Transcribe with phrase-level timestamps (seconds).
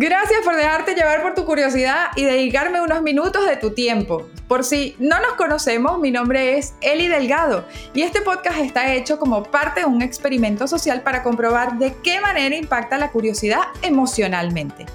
[0.00, 4.28] Gracias por dejarte llevar por tu curiosidad y dedicarme unos minutos de tu tiempo.
[4.46, 9.18] Por si no nos conocemos, mi nombre es Eli Delgado y este podcast está hecho
[9.18, 14.86] como parte de un experimento social para comprobar de qué manera impacta la curiosidad emocionalmente.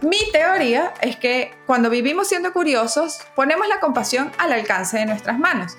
[0.00, 5.38] Mi teoría es que cuando vivimos siendo curiosos, ponemos la compasión al alcance de nuestras
[5.38, 5.76] manos.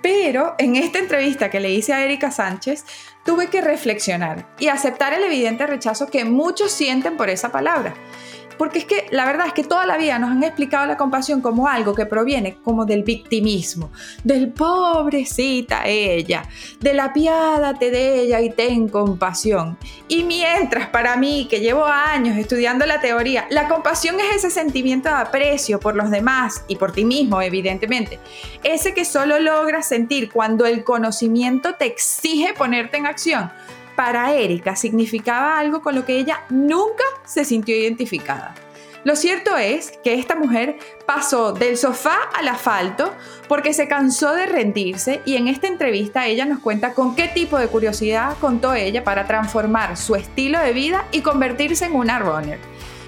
[0.00, 2.86] Pero en esta entrevista que le hice a Erika Sánchez,
[3.24, 7.94] tuve que reflexionar y aceptar el evidente rechazo que muchos sienten por esa palabra.
[8.58, 11.40] Porque es que la verdad es que toda la vida nos han explicado la compasión
[11.40, 13.90] como algo que proviene como del victimismo,
[14.22, 16.48] del pobrecita ella,
[16.80, 19.76] de la piádate de ella y ten compasión.
[20.08, 25.08] Y mientras para mí, que llevo años estudiando la teoría, la compasión es ese sentimiento
[25.08, 28.18] de aprecio por los demás y por ti mismo, evidentemente.
[28.62, 33.50] Ese que solo logras sentir cuando el conocimiento te exige ponerte en acción
[33.96, 38.54] para Erika significaba algo con lo que ella nunca se sintió identificada.
[39.04, 43.12] Lo cierto es que esta mujer pasó del sofá al asfalto
[43.48, 47.58] porque se cansó de rendirse y en esta entrevista ella nos cuenta con qué tipo
[47.58, 52.58] de curiosidad contó ella para transformar su estilo de vida y convertirse en una runner.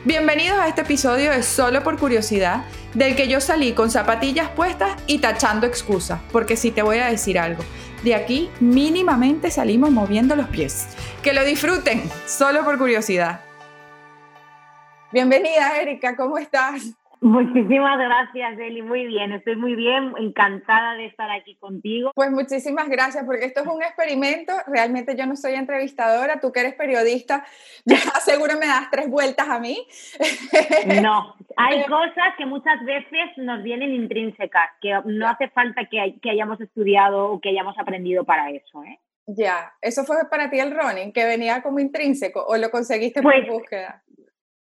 [0.07, 2.62] Bienvenidos a este episodio de Solo por Curiosidad,
[2.95, 7.07] del que yo salí con zapatillas puestas y tachando excusas, porque si te voy a
[7.07, 7.65] decir algo,
[8.05, 10.87] de aquí mínimamente salimos moviendo los pies.
[11.25, 13.41] Que lo disfruten, solo por curiosidad.
[15.11, 16.83] Bienvenida, Erika, ¿cómo estás?
[17.20, 18.83] Muchísimas gracias, Eli.
[18.83, 22.12] Muy bien, estoy muy bien, encantada de estar aquí contigo.
[22.14, 24.53] Pues muchísimas gracias, porque esto es un experimento.
[24.67, 27.44] Realmente yo no soy entrevistadora, tú que eres periodista,
[27.84, 29.87] ya seguro me das tres vueltas a mí.
[31.03, 36.31] No, hay cosas que muchas veces nos vienen intrínsecas, que no hace falta que, que
[36.31, 38.83] hayamos estudiado o que hayamos aprendido para eso.
[38.84, 38.98] ¿eh?
[39.27, 43.33] Ya, ¿eso fue para ti el running, que venía como intrínseco o lo conseguiste por
[43.33, 44.03] pues, búsqueda?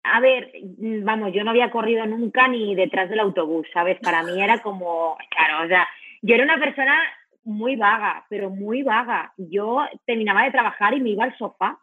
[0.03, 4.00] A ver, mm, vamos, yo no había corrido nunca ni detrás del autobús, ¿sabes?
[4.00, 5.88] Para mí era como, claro, o sea,
[6.22, 6.99] yo era una persona
[7.43, 9.33] muy vaga, pero muy vaga.
[9.38, 11.80] Yo terminaba de trabajar y me iba al sofá,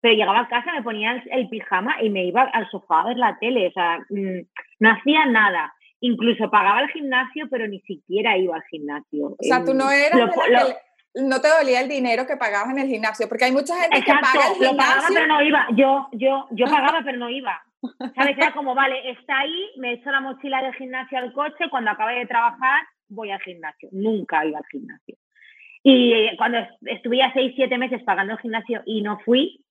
[0.00, 3.18] pero llegaba a casa, me ponía el, pijama y me iba al sofá a ver
[3.18, 4.40] la tele, o sea, mm,
[4.80, 5.74] no hacía nada.
[6.00, 9.26] Incluso pagaba el gimnasio, pero ni siquiera iba al gimnasio.
[9.26, 10.30] O sea, tú no eras
[11.14, 14.12] no te dolía el dinero que pagabas en el gimnasio, porque hay mucha gente que
[14.12, 14.72] paga el gimnasio.
[14.72, 17.62] Lo pagaba pero no iba, yo, yo, yo pagaba pero no iba.
[18.14, 18.36] ¿Sabes?
[18.36, 22.18] Era como, vale, está ahí, me echo la mochila del gimnasio al coche, cuando acabe
[22.18, 23.88] de trabajar voy al gimnasio.
[23.92, 25.16] Nunca iba al gimnasio.
[25.82, 29.64] Y eh, cuando estuve seis, siete meses pagando el gimnasio y no fui,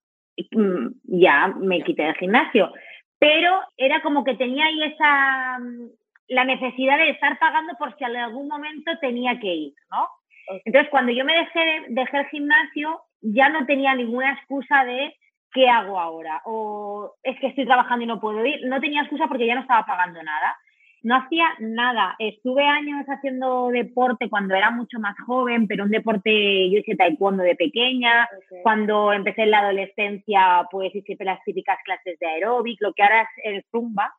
[0.51, 2.71] mm, ya me quité del gimnasio.
[3.19, 5.89] Pero era como que tenía ahí esa, mm,
[6.29, 10.07] la necesidad de estar pagando por si en algún momento tenía que ir, ¿no?
[10.65, 15.13] Entonces, cuando yo me dejé, dejé el gimnasio, ya no tenía ninguna excusa de
[15.51, 16.41] ¿qué hago ahora?
[16.45, 18.59] O es que estoy trabajando y no puedo ir.
[18.67, 20.55] No tenía excusa porque ya no estaba pagando nada.
[21.01, 22.15] No hacía nada.
[22.19, 27.43] Estuve años haciendo deporte cuando era mucho más joven, pero un deporte, yo hice taekwondo
[27.43, 28.27] de pequeña.
[28.63, 33.21] Cuando empecé en la adolescencia, pues hice las típicas clases de aeróbic, lo que ahora
[33.21, 34.13] es el zumba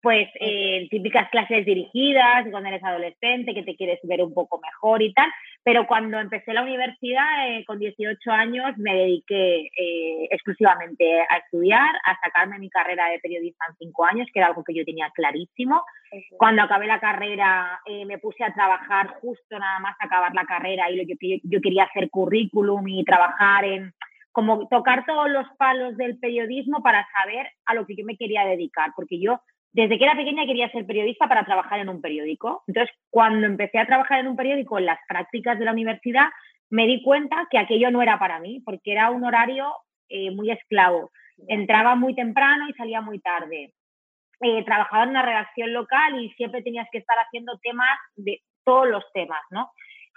[0.00, 5.02] pues eh, típicas clases dirigidas cuando eres adolescente, que te quieres ver un poco mejor
[5.02, 5.30] y tal.
[5.64, 11.96] Pero cuando empecé la universidad, eh, con 18 años, me dediqué eh, exclusivamente a estudiar,
[12.04, 15.10] a sacarme mi carrera de periodista en cinco años, que era algo que yo tenía
[15.10, 15.82] clarísimo.
[16.38, 20.96] Cuando acabé la carrera, me puse a trabajar justo nada más acabar la carrera y
[20.96, 23.92] lo que yo quería hacer currículum y trabajar en
[24.32, 28.44] como tocar todos los palos del periodismo para saber a lo que yo me quería
[28.44, 29.40] dedicar, porque yo
[29.72, 32.62] desde que era pequeña quería ser periodista para trabajar en un periódico.
[32.66, 36.28] Entonces, cuando empecé a trabajar en un periódico en las prácticas de la universidad,
[36.70, 39.72] me di cuenta que aquello no era para mí, porque era un horario
[40.08, 41.10] eh, muy esclavo.
[41.46, 43.72] Entraba muy temprano y salía muy tarde.
[44.40, 48.88] Eh, trabajaba en una redacción local y siempre tenías que estar haciendo temas de todos
[48.88, 49.70] los temas, ¿no?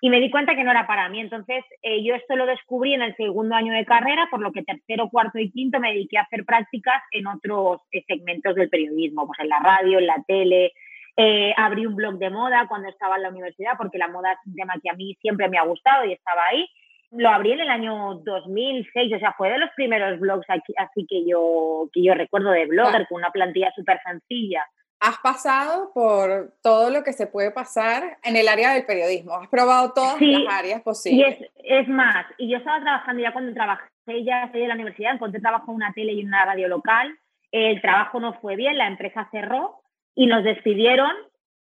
[0.04, 1.20] Y me di cuenta que no era para mí.
[1.22, 4.64] Entonces, eh, yo esto lo descubrí en el segundo año de carrera, por lo que
[4.64, 9.28] tercero, cuarto y quinto me dediqué a hacer prácticas en otros eh, segmentos del periodismo,
[9.28, 10.74] pues en la radio, en la tele.
[11.16, 14.40] Eh, abrí un blog de moda cuando estaba en la universidad, porque la moda es
[14.48, 16.68] un tema que a mí siempre me ha gustado y estaba ahí.
[17.12, 21.06] Lo abrí en el año 2006, o sea, fue de los primeros blogs aquí, así
[21.08, 24.64] que yo, que yo recuerdo de blogger, con una plantilla súper sencilla
[25.02, 29.34] has pasado por todo lo que se puede pasar en el área del periodismo.
[29.34, 31.40] Has probado todas las áreas posibles.
[31.40, 33.90] Y es, es, más, y yo estaba trabajando ya cuando trabajé,
[34.24, 37.18] ya salí de la universidad, encontré trabajo en una tele y en una radio local.
[37.52, 39.82] El trabajo no fue bien, la empresa cerró
[40.14, 41.12] y nos despidieron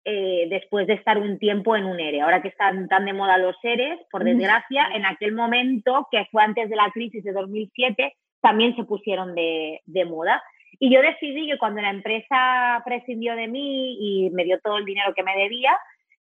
[0.03, 2.21] eh, después de estar un tiempo en un ERE.
[2.21, 6.43] Ahora que están tan de moda los ERES, por desgracia, en aquel momento, que fue
[6.43, 10.43] antes de la crisis de 2007, también se pusieron de, de moda.
[10.83, 14.85] Y yo decidí que cuando la empresa prescindió de mí y me dio todo el
[14.85, 15.77] dinero que me debía,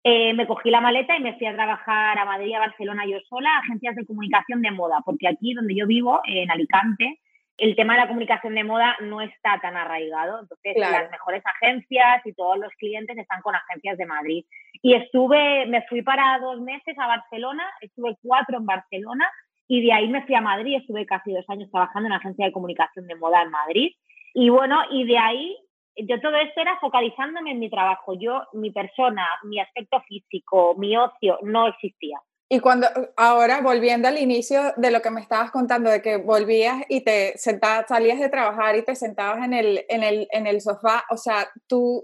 [0.01, 3.19] eh, me cogí la maleta y me fui a trabajar a Madrid, a Barcelona yo
[3.27, 7.19] sola, agencias de comunicación de moda, porque aquí donde yo vivo, en Alicante,
[7.57, 10.39] el tema de la comunicación de moda no está tan arraigado.
[10.39, 14.45] Entonces, las mejores agencias y todos los clientes están con agencias de Madrid.
[14.81, 19.29] Y estuve, me fui para dos meses a Barcelona, estuve cuatro en Barcelona
[19.67, 22.45] y de ahí me fui a Madrid, estuve casi dos años trabajando en una agencia
[22.45, 23.91] de comunicación de moda en Madrid.
[24.37, 25.57] Y bueno, y de ahí
[25.95, 28.13] yo todo esto era focalizándome en mi trabajo.
[28.19, 32.19] Yo, mi persona, mi aspecto físico, mi ocio, no existía.
[32.49, 36.83] Y cuando, ahora volviendo al inicio de lo que me estabas contando, de que volvías
[36.89, 40.59] y te sentabas, salías de trabajar y te sentabas en el, en el, en el
[40.59, 42.03] sofá, o sea, tú,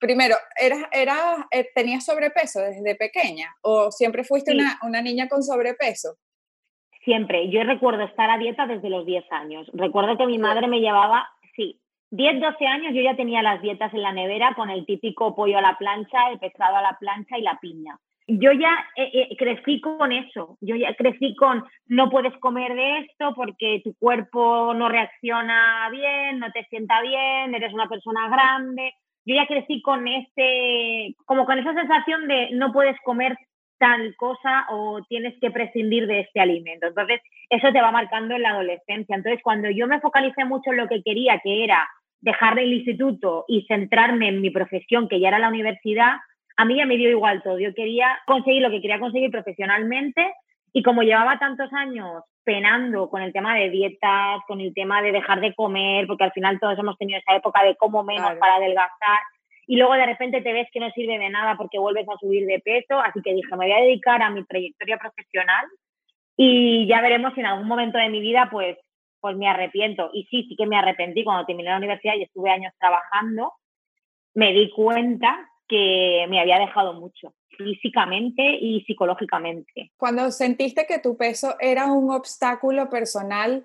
[0.00, 5.44] primero, eras, eras, eh, ¿tenías sobrepeso desde pequeña o siempre fuiste una, una niña con
[5.44, 6.16] sobrepeso?
[7.04, 7.48] Siempre.
[7.48, 9.70] Yo recuerdo estar a dieta desde los 10 años.
[9.72, 11.80] Recuerdo que mi madre me llevaba, sí,
[12.10, 15.58] 10, 12 años yo ya tenía las dietas en la nevera con el típico pollo
[15.58, 17.98] a la plancha, el pescado a la plancha y la piña.
[18.26, 22.98] Yo ya eh, eh, crecí con eso, yo ya crecí con no puedes comer de
[22.98, 28.92] esto porque tu cuerpo no reacciona bien, no te sienta bien, eres una persona grande.
[29.24, 33.36] Yo ya crecí con este, como con esa sensación de no puedes comer
[33.80, 36.86] tal cosa o tienes que prescindir de este alimento.
[36.86, 39.16] Entonces, eso te va marcando en la adolescencia.
[39.16, 41.88] Entonces, cuando yo me focalicé mucho en lo que quería, que era
[42.20, 46.16] dejar el instituto y centrarme en mi profesión, que ya era la universidad,
[46.58, 47.58] a mí ya me dio igual todo.
[47.58, 50.30] Yo quería conseguir lo que quería conseguir profesionalmente
[50.74, 55.12] y como llevaba tantos años penando con el tema de dietas, con el tema de
[55.12, 58.56] dejar de comer, porque al final todos hemos tenido esa época de como menos para
[58.56, 59.20] adelgazar,
[59.70, 62.44] y luego de repente te ves que no sirve de nada porque vuelves a subir
[62.44, 65.64] de peso, así que dije, me voy a dedicar a mi trayectoria profesional
[66.36, 68.76] y ya veremos si en algún momento de mi vida pues,
[69.20, 70.10] pues me arrepiento.
[70.12, 73.52] Y sí, sí que me arrepentí cuando terminé la universidad y estuve años trabajando,
[74.34, 79.92] me di cuenta que me había dejado mucho físicamente y psicológicamente.
[79.96, 83.64] Cuando sentiste que tu peso era un obstáculo personal,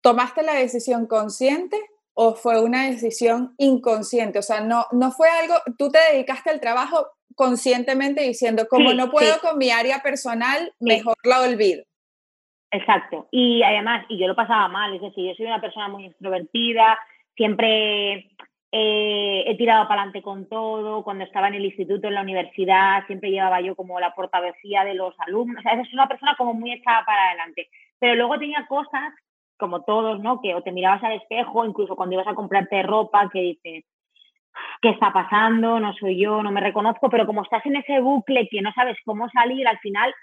[0.00, 1.76] ¿tomaste la decisión consciente
[2.20, 4.40] o fue una decisión inconsciente?
[4.40, 7.06] O sea, no, no fue algo, tú te dedicaste al trabajo
[7.36, 11.84] conscientemente diciendo, como no puedo con mi área personal, mejor la olvido.
[12.72, 13.28] Exacto.
[13.30, 16.98] Y además, y yo lo pasaba mal, es decir, yo soy una persona muy extrovertida,
[17.36, 18.32] siempre
[18.72, 21.04] eh, he tirado para adelante con todo.
[21.04, 24.94] Cuando estaba en el instituto, en la universidad, siempre llevaba yo como la portavocía de
[24.94, 25.60] los alumnos.
[25.60, 27.68] O sea, es una persona como muy echada para adelante.
[28.00, 29.14] Pero luego tenía cosas,
[29.58, 30.40] como todos, ¿no?
[30.40, 33.84] Que o te mirabas al espejo, incluso cuando ibas a comprarte ropa, que dices,
[34.80, 35.80] ¿qué está pasando?
[35.80, 37.10] No soy yo, no me reconozco.
[37.10, 40.14] Pero como estás en ese bucle que no sabes cómo salir, al final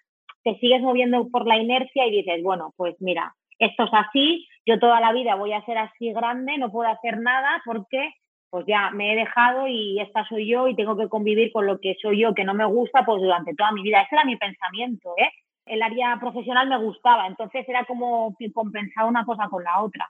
[0.44, 4.80] te sigues moviendo por la inercia y dices, bueno, pues mira, esto es así, yo
[4.80, 8.14] toda la vida voy a ser así grande, no puedo hacer nada porque
[8.50, 11.80] pues ya me he dejado y esta soy yo y tengo que convivir con lo
[11.80, 14.02] que soy yo, que no me gusta, pues durante toda mi vida.
[14.02, 15.30] Ese era mi pensamiento, ¿eh?
[15.66, 20.10] El área profesional me gustaba, entonces era como compensar una cosa con la otra.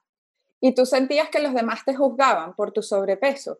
[0.60, 3.58] ¿Y tú sentías que los demás te juzgaban por tu sobrepeso?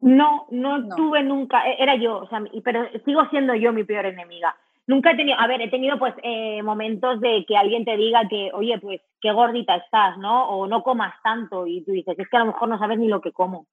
[0.00, 4.06] No, no, tuve nunca, e, era yo, o sea, pero sigo siendo yo mi peor
[4.06, 4.56] enemiga.
[4.86, 8.28] Nunca he tenido, a ver, he tenido pues eh, momentos de que alguien te diga
[8.28, 10.48] que, oye, pues qué gordita estás, ¿no?
[10.48, 13.08] O no comas tanto y tú dices, es que a lo mejor no sabes ni
[13.08, 13.66] lo que como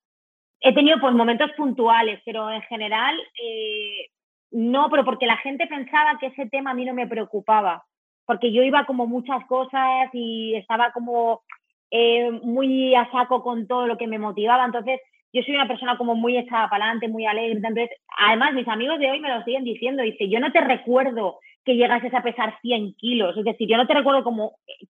[0.63, 4.09] he tenido pues momentos puntuales, pero en general eh,
[4.53, 7.83] no, pero porque la gente pensaba que ese tema a mí no me preocupaba,
[8.25, 11.41] porque yo iba como muchas cosas y estaba como
[11.89, 14.99] eh, muy a saco con todo lo que me motivaba, entonces
[15.33, 18.99] yo soy una persona como muy echada para adelante, muy alegre, entonces además mis amigos
[18.99, 22.55] de hoy me lo siguen diciendo, dice, yo no te recuerdo que llegases a pesar
[22.61, 24.57] 100 kilos, es decir, yo no te recuerdo como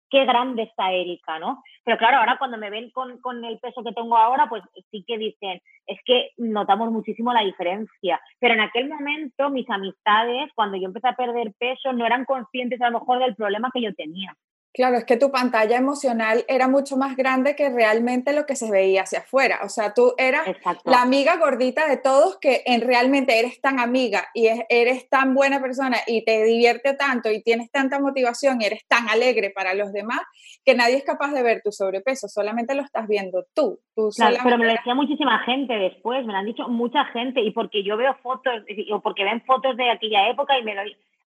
[0.10, 1.64] qué grande está Erika, ¿no?
[1.84, 5.04] Pero claro, ahora cuando me ven con, con, el peso que tengo ahora, pues sí
[5.08, 8.20] que dicen, es que notamos muchísimo la diferencia.
[8.40, 12.82] Pero en aquel momento mis amistades, cuando yo empecé a perder peso, no eran conscientes
[12.82, 14.36] a lo mejor del problema que yo tenía.
[14.76, 18.70] Claro, es que tu pantalla emocional era mucho más grande que realmente lo que se
[18.70, 19.60] veía hacia afuera.
[19.64, 20.46] O sea, tú eras
[20.84, 25.62] la amiga gordita de todos que en realmente eres tan amiga y eres tan buena
[25.62, 29.94] persona y te divierte tanto y tienes tanta motivación y eres tan alegre para los
[29.94, 30.20] demás
[30.66, 33.80] que nadie es capaz de ver tu sobrepeso, solamente lo estás viendo tú.
[34.14, 37.52] claro, pero me lo decía muchísima gente después, me lo han dicho mucha gente y
[37.52, 38.54] porque yo veo fotos
[38.92, 40.82] o porque ven fotos de aquella época y me lo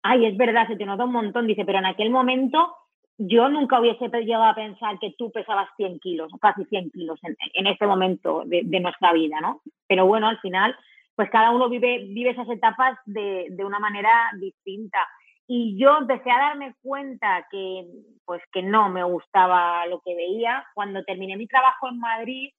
[0.02, 2.74] ay, es verdad, se te nota un montón, dice, pero en aquel momento
[3.18, 7.66] yo nunca hubiese llegado a pensar que tú pesabas 100 kilos, casi 100 kilos en,
[7.66, 9.62] este momento de, nuestra vida, ¿no?
[9.88, 10.76] Pero bueno, al final,
[11.14, 14.98] pues cada uno vive, esas etapas de, de, una manera distinta.
[15.46, 17.86] Y yo empecé a darme cuenta que,
[18.24, 20.66] pues, que no me gustaba lo que veía.
[20.74, 22.50] Cuando terminé mi trabajo en Madrid,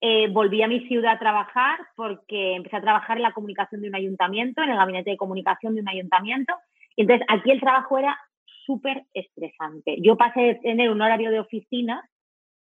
[0.00, 3.88] eh, volví a mi ciudad a trabajar porque empecé a trabajar en la comunicación de
[3.88, 6.54] un ayuntamiento, en el gabinete de comunicación de un ayuntamiento.
[6.94, 8.16] Y entonces aquí el trabajo era
[8.68, 9.96] súper estresante.
[10.02, 12.06] Yo pasé de tener un horario de oficina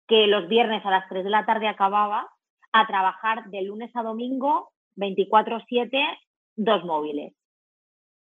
[0.06, 2.28] que los viernes a las 3 de la tarde acababa
[2.72, 5.98] a trabajar de lunes a domingo 24/7,
[6.54, 7.34] dos móviles.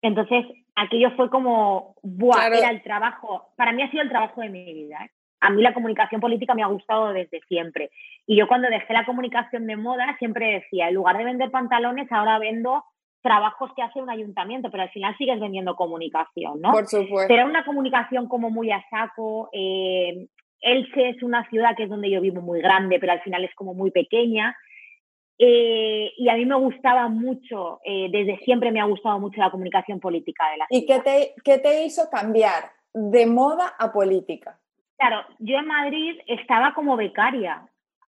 [0.04, 2.48] Entonces, aquello fue como, ¡buah!
[2.48, 4.98] Era el trabajo, para mí ha sido el trabajo de mi vida.
[5.06, 5.10] ¿eh?
[5.40, 7.90] A mí la comunicación política me ha gustado desde siempre.
[8.28, 12.12] Y yo cuando dejé la comunicación de moda siempre decía, en lugar de vender pantalones,
[12.12, 12.84] ahora vendo
[13.24, 16.72] trabajos que hace un ayuntamiento, pero al final sigues vendiendo comunicación, ¿no?
[16.72, 17.28] Por supuesto.
[17.28, 19.50] Pero una comunicación como muy a saco.
[19.54, 20.28] Eh,
[20.62, 23.56] Elche es una ciudad que es donde yo vivo muy grande, pero al final es
[23.56, 24.56] como muy pequeña.
[25.40, 29.50] Eh, y a mí me gustaba mucho, eh, desde siempre me ha gustado mucho la
[29.50, 34.60] comunicación política de la ¿Y qué te, qué te hizo cambiar de moda a política?
[34.98, 37.68] Claro, yo en Madrid estaba como becaria,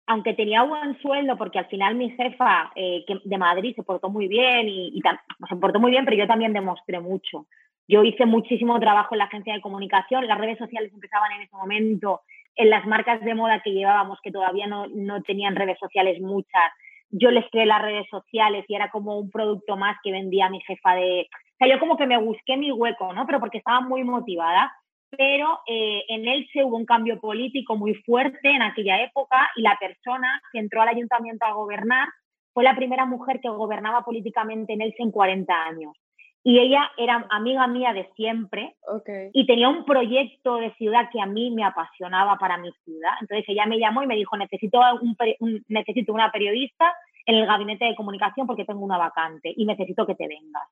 [0.09, 4.27] aunque tenía buen sueldo, porque al final mi jefa eh, de Madrid se portó muy
[4.27, 5.01] bien y,
[5.49, 7.47] se portó muy bien, pero yo también demostré mucho.
[7.87, 11.55] Yo hice muchísimo trabajo en la agencia de comunicación, las redes sociales empezaban en ese
[11.55, 12.23] momento,
[12.57, 16.73] en las marcas de moda que llevábamos, que todavía no, no tenían redes sociales muchas,
[17.11, 20.61] yo les creé las redes sociales y era como un producto más que vendía mi
[20.63, 21.29] jefa de...
[21.31, 23.27] O sea, yo como que me busqué mi hueco, ¿no?
[23.27, 24.73] Pero porque estaba muy motivada.
[25.11, 29.77] Pero eh, en se hubo un cambio político muy fuerte en aquella época y la
[29.81, 32.09] persona que entró al ayuntamiento a gobernar
[32.53, 35.93] fue la primera mujer que gobernaba políticamente en Elche en 40 años
[36.45, 38.77] y ella era amiga mía de siempre
[39.33, 43.11] y tenía un proyecto de ciudad que a mí me apasionaba para mi ciudad.
[43.21, 44.81] Entonces ella me llamó y me dijo, necesito,
[45.41, 46.95] un, necesito una periodista
[47.27, 50.69] en el gabinete de comunicación porque tengo una vacante y necesito que te vengas.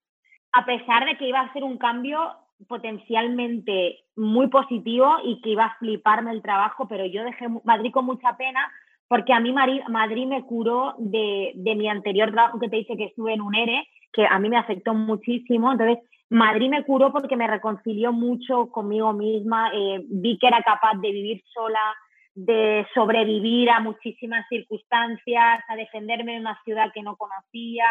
[0.53, 2.33] A pesar de que iba a ser un cambio
[2.69, 8.07] potencialmente muy positivo y que iba a fliparme el trabajo, pero yo dejé Madrid con
[8.07, 8.71] mucha pena
[9.09, 13.05] porque a mí Madrid me curó de, de mi anterior trabajo que te dice que
[13.05, 15.71] estuve en un ERE que a mí me afectó muchísimo.
[15.71, 15.99] Entonces,
[16.31, 21.13] Madrid me curó porque me reconcilió mucho conmigo misma, eh, vi que era capaz de
[21.13, 21.95] vivir sola,
[22.35, 27.85] de sobrevivir a muchísimas circunstancias, a defenderme en una ciudad que no conocía.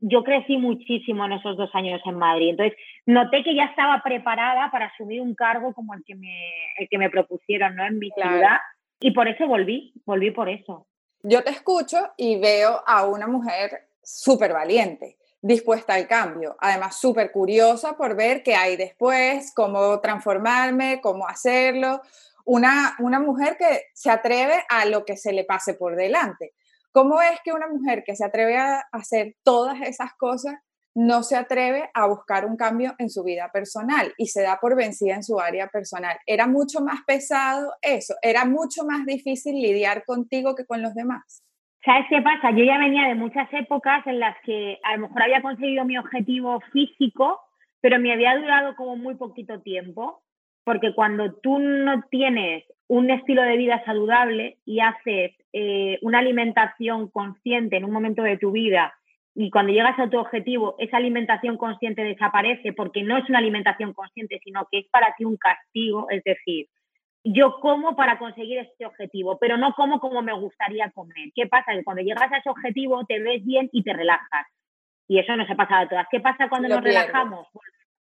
[0.00, 2.50] Yo crecí muchísimo en esos dos años en Madrid.
[2.50, 6.36] Entonces, noté que ya estaba preparada para asumir un cargo como el que me,
[6.78, 7.86] el que me propusieron ¿no?
[7.86, 8.58] en mi ciudad.
[9.00, 10.86] Y por eso volví, volví por eso.
[11.22, 16.56] Yo te escucho y veo a una mujer súper valiente dispuesta al cambio.
[16.60, 22.02] Además, súper curiosa por ver qué hay después, cómo transformarme, cómo hacerlo.
[22.44, 26.54] Una, una mujer que se atreve a lo que se le pase por delante.
[26.92, 30.54] ¿Cómo es que una mujer que se atreve a hacer todas esas cosas
[30.92, 34.74] no se atreve a buscar un cambio en su vida personal y se da por
[34.76, 36.18] vencida en su área personal?
[36.26, 38.14] ¿Era mucho más pesado eso?
[38.22, 41.44] ¿Era mucho más difícil lidiar contigo que con los demás?
[41.84, 42.50] ¿Sabes qué pasa?
[42.50, 45.96] Yo ya venía de muchas épocas en las que a lo mejor había conseguido mi
[45.96, 47.40] objetivo físico,
[47.80, 50.22] pero me había durado como muy poquito tiempo,
[50.70, 57.08] porque cuando tú no tienes un estilo de vida saludable y haces eh, una alimentación
[57.08, 58.94] consciente en un momento de tu vida
[59.34, 63.92] y cuando llegas a tu objetivo, esa alimentación consciente desaparece porque no es una alimentación
[63.94, 66.68] consciente, sino que es para ti un castigo, es decir,
[67.24, 71.32] yo como para conseguir este objetivo, pero no como como me gustaría comer.
[71.34, 71.72] ¿Qué pasa?
[71.72, 74.46] Que cuando llegas a ese objetivo te ves bien y te relajas.
[75.08, 76.06] Y eso nos ha pasado a todas.
[76.12, 77.48] ¿Qué pasa cuando nos relajamos?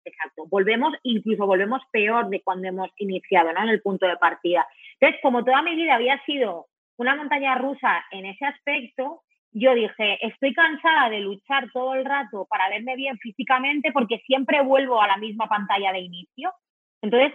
[0.05, 3.63] Exacto, volvemos, incluso volvemos peor de cuando hemos iniciado, ¿no?
[3.63, 4.65] En el punto de partida.
[4.99, 10.19] Entonces, como toda mi vida había sido una montaña rusa en ese aspecto, yo dije,
[10.25, 15.07] estoy cansada de luchar todo el rato para verme bien físicamente porque siempre vuelvo a
[15.07, 16.53] la misma pantalla de inicio.
[17.01, 17.33] Entonces,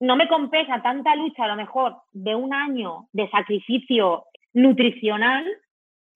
[0.00, 5.44] no me compensa tanta lucha a lo mejor de un año de sacrificio nutricional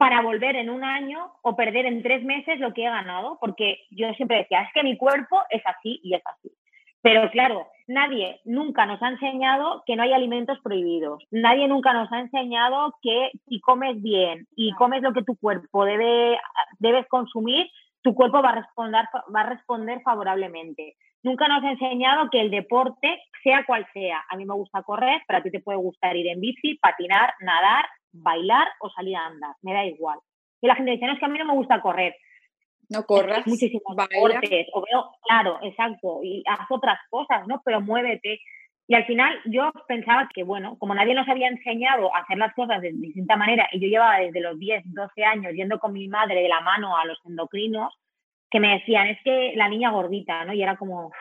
[0.01, 3.81] para volver en un año o perder en tres meses lo que he ganado, porque
[3.91, 6.51] yo siempre decía, es que mi cuerpo es así y es así.
[7.03, 11.23] Pero claro, nadie nunca nos ha enseñado que no hay alimentos prohibidos.
[11.31, 15.85] Nadie nunca nos ha enseñado que si comes bien y comes lo que tu cuerpo
[15.85, 16.39] debe,
[16.79, 19.05] debes consumir, tu cuerpo va a responder,
[19.37, 20.97] va a responder favorablemente.
[21.23, 25.21] Nunca nos ha enseñado que el deporte, sea cual sea, a mí me gusta correr,
[25.27, 29.27] pero a ti te puede gustar ir en bici, patinar, nadar, bailar o salir a
[29.27, 30.19] andar, me da igual.
[30.61, 32.15] Y la gente dice, no, es que a mí no me gusta correr.
[32.89, 37.63] No corras, muchísimos deportes, o veo, claro, exacto, y haz otras cosas, ¿no?
[37.65, 38.41] Pero muévete.
[38.89, 42.53] Y al final yo pensaba que, bueno, como nadie nos había enseñado a hacer las
[42.55, 46.09] cosas de distinta manera, y yo llevaba desde los 10, 12 años yendo con mi
[46.09, 47.95] madre de la mano a los endocrinos,
[48.51, 50.53] que me decían, es que la niña gordita, ¿no?
[50.53, 51.13] Y era como,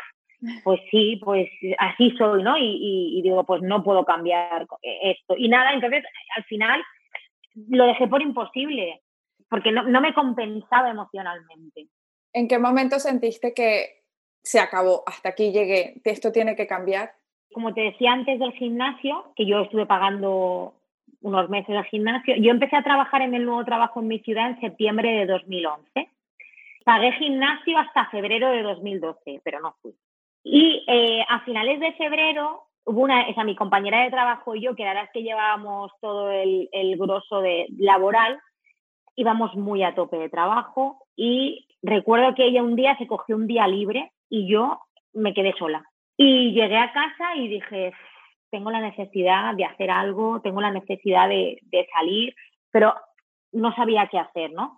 [0.63, 2.57] pues sí, pues así soy, ¿no?
[2.57, 5.35] Y, digo, pues no puedo cambiar esto.
[5.37, 6.03] Y nada, entonces
[6.35, 6.81] al final
[7.67, 9.01] lo dejé por imposible,
[9.49, 11.87] porque no, no me compensaba emocionalmente.
[12.33, 14.03] ¿En qué momento sentiste que
[14.41, 17.11] se acabó, hasta aquí llegué, esto tiene que cambiar?
[17.51, 20.75] Como te decía antes del gimnasio, que yo estuve pagando
[21.21, 24.49] unos meses de gimnasio, yo empecé a trabajar en el nuevo trabajo en mi ciudad
[24.49, 26.09] en septiembre de 2011.
[26.85, 29.93] Pagué gimnasio hasta febrero de 2012, pero no fui.
[30.43, 34.75] Y eh, a finales de febrero hubo una, esa mi compañera de trabajo y yo,
[34.75, 38.39] que la verdad es que llevábamos todo el, el grosso de laboral,
[39.15, 43.47] íbamos muy a tope de trabajo y recuerdo que ella un día se cogió un
[43.47, 44.79] día libre y yo
[45.13, 45.83] me quedé sola.
[46.17, 47.93] Y llegué a casa y dije,
[48.49, 52.35] tengo la necesidad de hacer algo, tengo la necesidad de salir,
[52.71, 52.93] pero
[53.51, 54.77] no sabía qué hacer, ¿no?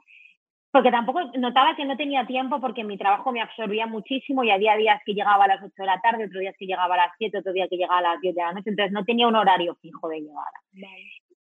[0.71, 4.77] Porque tampoco notaba que no tenía tiempo porque mi trabajo me absorbía muchísimo y había
[4.77, 7.11] días que llegaba a las 8 de la tarde, otros días que llegaba a las
[7.17, 9.35] 7, otro día que llegaba a las 10 de la noche, entonces no tenía un
[9.35, 10.61] horario fijo de llegada.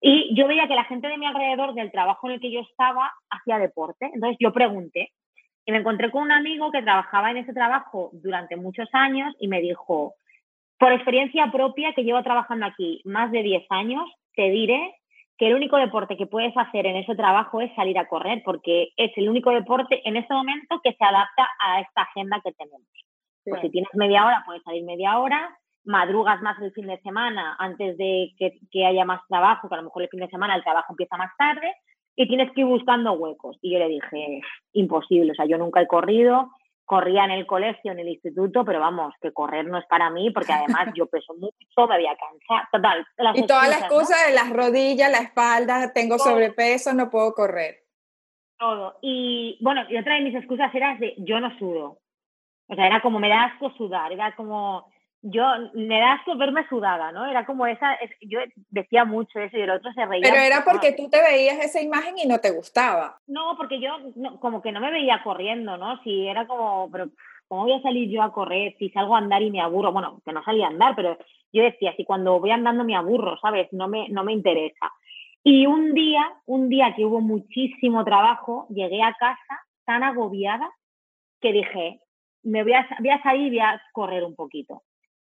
[0.00, 2.60] Y yo veía que la gente de mi alrededor del trabajo en el que yo
[2.60, 5.10] estaba hacía deporte, entonces yo pregunté
[5.64, 9.48] y me encontré con un amigo que trabajaba en ese trabajo durante muchos años y
[9.48, 10.14] me dijo,
[10.78, 14.04] por experiencia propia que llevo trabajando aquí más de 10 años,
[14.36, 14.94] te diré
[15.38, 18.88] que el único deporte que puedes hacer en ese trabajo es salir a correr, porque
[18.96, 22.88] es el único deporte en este momento que se adapta a esta agenda que tenemos.
[23.44, 27.54] Pues si tienes media hora, puedes salir media hora, madrugas más el fin de semana
[27.58, 30.56] antes de que, que, haya más trabajo, que a lo mejor el fin de semana
[30.56, 31.72] el trabajo empieza más tarde,
[32.16, 33.58] y tienes que ir buscando huecos.
[33.60, 34.40] Y yo le dije,
[34.72, 36.50] imposible, o sea, yo nunca he corrido,
[36.86, 40.30] corría en el colegio, en el instituto, pero vamos, que correr no es para mí,
[40.30, 41.54] porque además yo peso mucho,
[41.88, 43.06] me voy a cansar, total.
[43.34, 47.82] y todas las cosas de las rodillas, la espalda, tengo sobrepeso, no puedo correr.
[48.58, 48.98] Todo.
[49.02, 51.98] Y bueno, y otra de mis excusas era de yo no sudo.
[52.68, 54.88] O sea, era como me da asco sudar, era como
[55.22, 55.44] yo
[55.74, 57.26] me da verme sudada, ¿no?
[57.26, 60.28] Era como esa, yo decía mucho eso y el otro se reía.
[60.30, 63.18] Pero era porque tú te veías esa imagen y no te gustaba.
[63.26, 63.90] No, porque yo
[64.40, 66.00] como que no me veía corriendo, ¿no?
[66.02, 67.08] Si era como, pero
[67.48, 68.74] ¿cómo voy a salir yo a correr?
[68.78, 71.18] Si salgo a andar y me aburro, bueno, que no salía a andar, pero
[71.52, 73.72] yo decía, si cuando voy andando me aburro, ¿sabes?
[73.72, 74.92] No me, no me interesa.
[75.42, 80.70] Y un día, un día que hubo muchísimo trabajo, llegué a casa tan agobiada
[81.40, 82.00] que dije,
[82.42, 84.82] me voy a, voy a salir y voy a correr un poquito.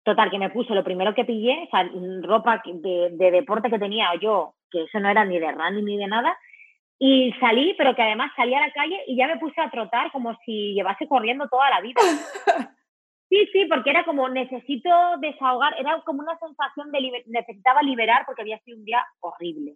[0.03, 1.89] Total, que me puso lo primero que pillé, o sea,
[2.21, 5.97] ropa de, de, deporte que tenía yo, que eso no era ni de running ni
[5.97, 6.37] de nada,
[6.99, 10.11] y salí, pero que además salí a la calle y ya me puse a trotar
[10.11, 12.01] como si llevase corriendo toda la vida.
[13.33, 18.43] Sí, sí, porque era como necesito desahogar, era como una sensación de necesitaba liberar porque
[18.43, 19.73] había sido un día horrible.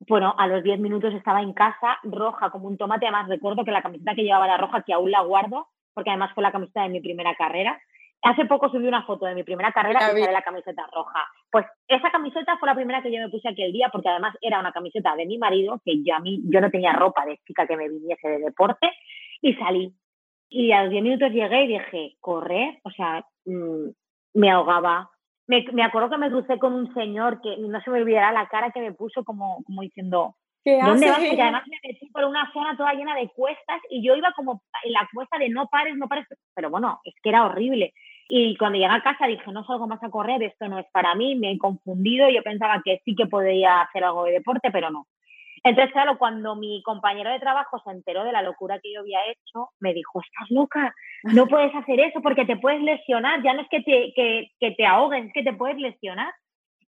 [0.00, 3.70] Bueno, a los 10 minutos estaba en casa, roja como un tomate, además recuerdo que
[3.70, 6.82] la camiseta que llevaba era roja, que aún la guardo, porque además fue la camiseta
[6.82, 7.80] de mi primera carrera,
[8.22, 11.24] Hace poco subí una foto de mi primera carrera y de la camiseta roja.
[11.50, 14.58] Pues esa camiseta fue la primera que yo me puse aquel día porque además era
[14.58, 17.66] una camiseta de mi marido, que yo, a mí, yo no tenía ropa de chica
[17.66, 18.90] que me viniese de deporte
[19.42, 19.94] y salí.
[20.48, 23.90] Y a los 10 minutos llegué y dije, correr, o sea, mm,
[24.34, 25.10] me ahogaba.
[25.46, 28.48] Me, me, acuerdo que me crucé con un señor que no se me olvidará la
[28.48, 30.34] cara que me puso como, como diciendo,
[30.84, 31.18] ¿Dónde vas?
[31.20, 34.62] Porque además me metí por una zona toda llena de cuestas y yo iba como
[34.82, 36.26] en la cuesta de no pares, no pares.
[36.54, 37.94] Pero bueno, es que era horrible.
[38.28, 41.14] Y cuando llegué a casa dije, no salgo más a correr, esto no es para
[41.14, 42.28] mí, me he confundido.
[42.28, 45.06] Yo pensaba que sí que podía hacer algo de deporte, pero no.
[45.62, 49.18] Entonces, claro, cuando mi compañero de trabajo se enteró de la locura que yo había
[49.26, 53.62] hecho, me dijo, estás loca, no puedes hacer eso porque te puedes lesionar, ya no
[53.62, 56.32] es que te, que, que te ahogues, es que te puedes lesionar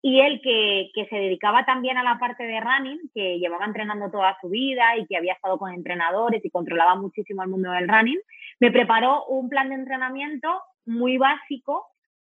[0.00, 4.10] y él que, que, se dedicaba también a la parte de running, que llevaba entrenando
[4.10, 7.88] toda su vida y que había estado con entrenadores y controlaba muchísimo el mundo del
[7.88, 8.20] running,
[8.60, 11.86] me preparó un plan de entrenamiento muy básico,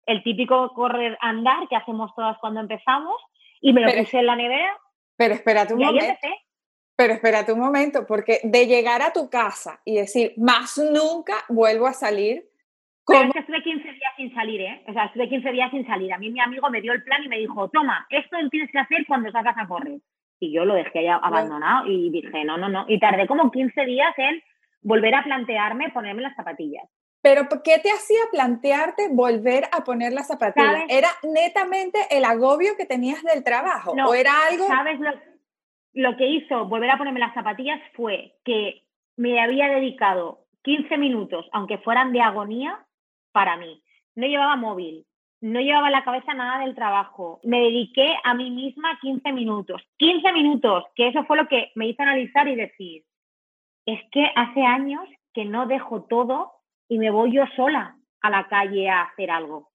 [0.07, 3.17] el típico correr andar que hacemos todas cuando empezamos,
[3.61, 4.77] y me lo puse en la nevera.
[5.17, 6.29] Pero espérate un momento.
[6.97, 11.87] Pero espérate un momento, porque de llegar a tu casa y decir, más nunca vuelvo
[11.87, 12.51] a salir,
[13.07, 13.80] pero es que estuve 15 días sin
[14.41, 14.83] salir, ¿eh?
[14.89, 16.13] O sea, estuve 15 días sin salir.
[16.13, 18.71] A mí mi amigo me dio el plan y me dijo, toma, esto lo tienes
[18.71, 20.01] que hacer cuando salgas a correr.
[20.41, 22.87] Y yo lo dejé ya abandonado y dije, no, no, no.
[22.89, 24.43] Y tardé como 15 días en
[24.83, 26.85] volver a plantearme ponerme las zapatillas.
[27.23, 30.85] Pero ¿qué te hacía plantearte volver a poner las zapatillas?
[30.89, 33.93] ¿Era netamente el agobio que tenías del trabajo?
[33.93, 34.67] ¿O era algo...?
[34.67, 35.11] ¿Sabes lo,
[35.93, 37.79] lo que hizo volver a ponerme las zapatillas?
[37.95, 38.85] Fue que
[39.17, 42.79] me había dedicado 15 minutos, aunque fueran de agonía,
[43.33, 43.83] para mí.
[44.15, 45.07] No llevaba móvil,
[45.41, 47.41] no llevaba la cabeza nada del trabajo.
[47.43, 49.83] Me dediqué a mí misma 15 minutos.
[49.99, 53.05] 15 minutos, que eso fue lo que me hizo analizar y decir,
[53.87, 56.53] es que hace años que no dejo todo
[56.89, 59.71] y me voy yo sola a la calle a hacer algo.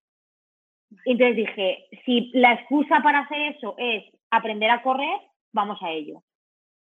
[1.06, 5.20] Entonces dije, si la excusa para hacer eso es aprender a correr,
[5.52, 6.22] vamos a ello.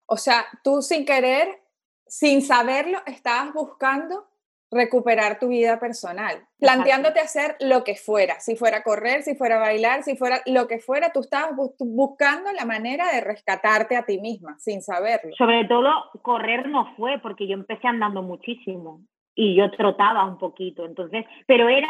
[0.07, 1.47] O sea, tú sin querer,
[2.07, 4.30] sin saberlo, estabas buscando
[4.71, 10.03] recuperar tu vida personal, planteándote hacer lo que fuera, si fuera correr, si fuera bailar,
[10.03, 14.57] si fuera lo que fuera, tú estabas buscando la manera de rescatarte a ti misma,
[14.59, 15.35] sin saberlo.
[15.37, 15.89] Sobre todo,
[16.21, 19.01] correr no fue, porque yo empecé andando muchísimo
[19.35, 21.89] y yo trotaba un poquito, entonces, pero era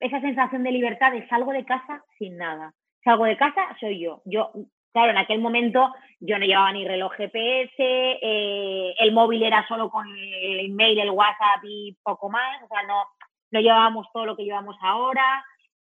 [0.00, 2.72] esa sensación de libertad de salgo de casa sin nada.
[3.04, 4.22] Salgo de casa, soy yo.
[4.24, 4.50] Yo
[4.92, 9.90] Claro, en aquel momento yo no llevaba ni reloj GPS, eh, el móvil era solo
[9.90, 13.04] con el email, el WhatsApp y poco más, o sea, no,
[13.50, 15.44] no llevábamos todo lo que llevamos ahora.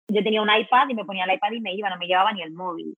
[0.07, 2.31] Yo tenía un iPad y me ponía el iPad y me iba, no me llevaba
[2.31, 2.95] ni el móvil.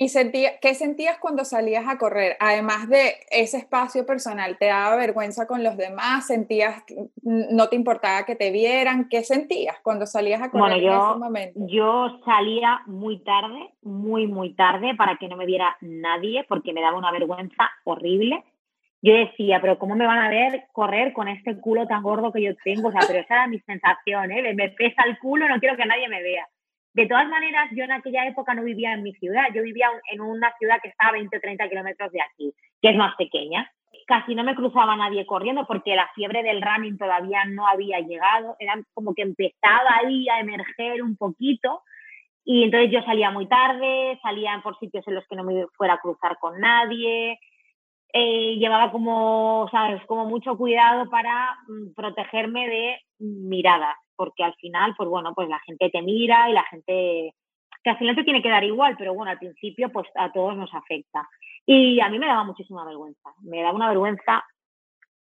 [0.00, 2.36] ¿Y sentía, qué sentías cuando salías a correr?
[2.38, 6.28] Además de ese espacio personal, ¿te daba vergüenza con los demás?
[6.28, 6.84] ¿Sentías,
[7.24, 9.08] no te importaba que te vieran?
[9.08, 11.60] ¿Qué sentías cuando salías a correr yo, en ese momento?
[11.66, 16.80] Yo salía muy tarde, muy, muy tarde, para que no me viera nadie, porque me
[16.80, 18.44] daba una vergüenza horrible.
[19.02, 22.42] Yo decía, pero ¿cómo me van a ver correr con este culo tan gordo que
[22.42, 22.90] yo tengo?
[22.90, 24.54] O sea, pero esa era mi sensación, ¿eh?
[24.54, 26.46] Me pesa el culo, no quiero que nadie me vea.
[26.98, 30.20] De todas maneras, yo en aquella época no vivía en mi ciudad, yo vivía en
[30.20, 33.70] una ciudad que está a 20 o 30 kilómetros de aquí, que es más pequeña.
[34.08, 38.56] Casi no me cruzaba nadie corriendo porque la fiebre del running todavía no había llegado,
[38.58, 41.82] era como que empezaba ahí a emerger un poquito.
[42.44, 45.94] Y entonces yo salía muy tarde, salía por sitios en los que no me fuera
[45.94, 47.38] a cruzar con nadie,
[48.12, 54.94] eh, llevaba como, sabes, como mucho cuidado para mm, protegerme de miradas porque al final,
[54.96, 57.32] pues bueno, pues la gente te mira y la gente,
[57.84, 60.56] que al final te tiene que dar igual, pero bueno, al principio pues a todos
[60.56, 61.28] nos afecta.
[61.64, 64.44] Y a mí me daba muchísima vergüenza, me daba una vergüenza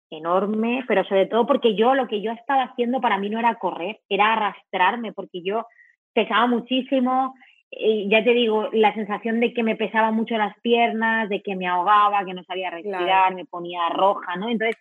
[0.10, 3.56] enorme, pero sobre todo porque yo lo que yo estaba haciendo para mí no era
[3.56, 5.66] correr, era arrastrarme, porque yo
[6.14, 7.34] pesaba muchísimo,
[7.70, 11.56] y ya te digo, la sensación de que me pesaba mucho las piernas, de que
[11.56, 14.50] me ahogaba, que no sabía respirar, me ponía roja, ¿no?
[14.50, 14.78] Entonces,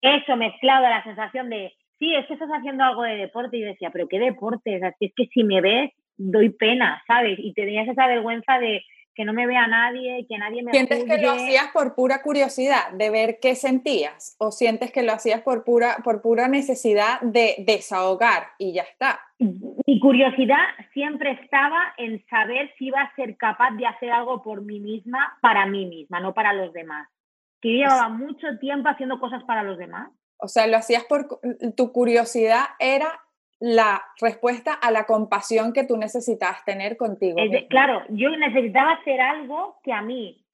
[0.00, 3.56] eso mezclado a la sensación de sí, es que estás haciendo algo de deporte.
[3.56, 4.76] Y yo decía, pero ¿qué deporte?
[4.76, 7.38] es que si me ves, doy pena, ¿sabes?
[7.38, 8.82] Y tenías esa vergüenza de
[9.14, 12.92] que no me vea nadie, que nadie me ¿Sientes que lo hacías por pura curiosidad
[12.92, 14.36] de ver qué sentías?
[14.38, 19.20] ¿O sientes que lo hacías por pura, por pura necesidad de desahogar y ya está?
[19.38, 24.60] Mi curiosidad siempre estaba en saber si iba a ser capaz de hacer algo por
[24.60, 27.08] mí misma, para mí misma, no para los demás.
[27.62, 31.26] Que yo llevaba mucho tiempo haciendo cosas para los demás o sea, lo hacías por
[31.76, 33.08] tu curiosidad era
[33.58, 37.36] la respuesta a la compasión que tú necesitabas tener contigo.
[37.70, 40.44] claro, yo necesitaba hacer algo que a mí,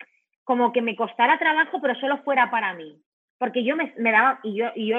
[0.45, 3.01] como que me costara trabajo, pero solo fuera para mí.
[3.39, 4.99] Porque yo me, daba, y yo, y yo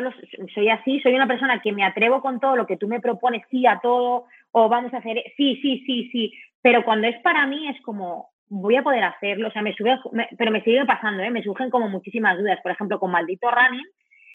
[0.53, 3.43] soy así, soy una persona que me atrevo con todo lo que tú me propones,
[3.49, 6.33] sí a todo, o vamos a hacer, sí, sí, sí, sí.
[6.61, 9.97] Pero cuando es para mí es como, voy a poder hacerlo, o sea, me sube,
[10.37, 11.29] pero me sigue pasando, ¿eh?
[11.29, 12.59] me surgen como muchísimas dudas.
[12.61, 13.85] Por ejemplo, con Maldito Running,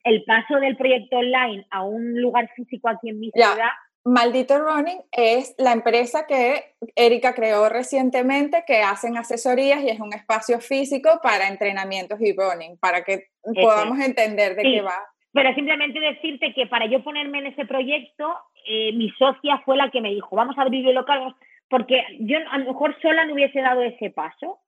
[0.05, 3.71] el paso del proyecto online a un lugar físico aquí en mi ciudad.
[4.05, 10.15] Maldito Running es la empresa que Erika creó recientemente que hacen asesorías y es un
[10.15, 14.99] espacio físico para entrenamientos y running, para que podamos entender de qué va.
[15.33, 18.35] Pero simplemente decirte que para yo ponerme en ese proyecto,
[18.67, 21.35] eh, mi socia fue la que me dijo, vamos a abrir el local,
[21.69, 24.61] porque yo a lo mejor sola no hubiese dado ese paso.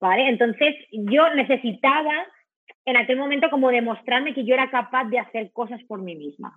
[0.00, 0.28] ¿Vale?
[0.28, 2.26] Entonces yo necesitaba
[2.84, 6.54] en aquel momento como demostrarme que yo era capaz de hacer cosas por mí misma.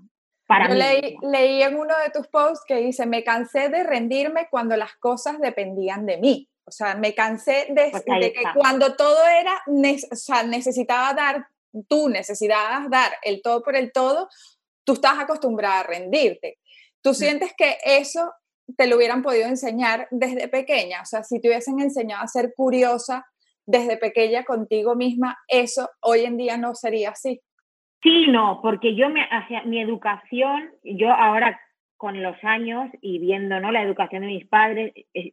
[0.47, 4.47] Para yo leí, leí, en uno de tus posts que dice, me cansé de rendirme
[4.49, 6.49] cuando las cosas dependían de mí.
[6.65, 11.47] O sea, me cansé de, pues que cuando todo era, o sea, necesitaba dar,
[11.87, 14.29] tú necesitabas dar el todo por el todo,
[14.85, 16.59] tú estás acostumbrada a rendirte.
[17.01, 18.31] ¿Tú sientes que eso
[18.77, 21.01] te lo hubieran podido enseñar desde pequeña?
[21.01, 23.25] O sea, si te hubiesen enseñado a ser curiosa
[23.65, 27.41] desde pequeña contigo misma, eso hoy en día no sería así.
[28.01, 31.59] Sí, no, porque yo me hacia mi educación, yo ahora
[31.95, 33.71] con los años y viendo ¿no?
[33.71, 34.91] la educación de mis padres,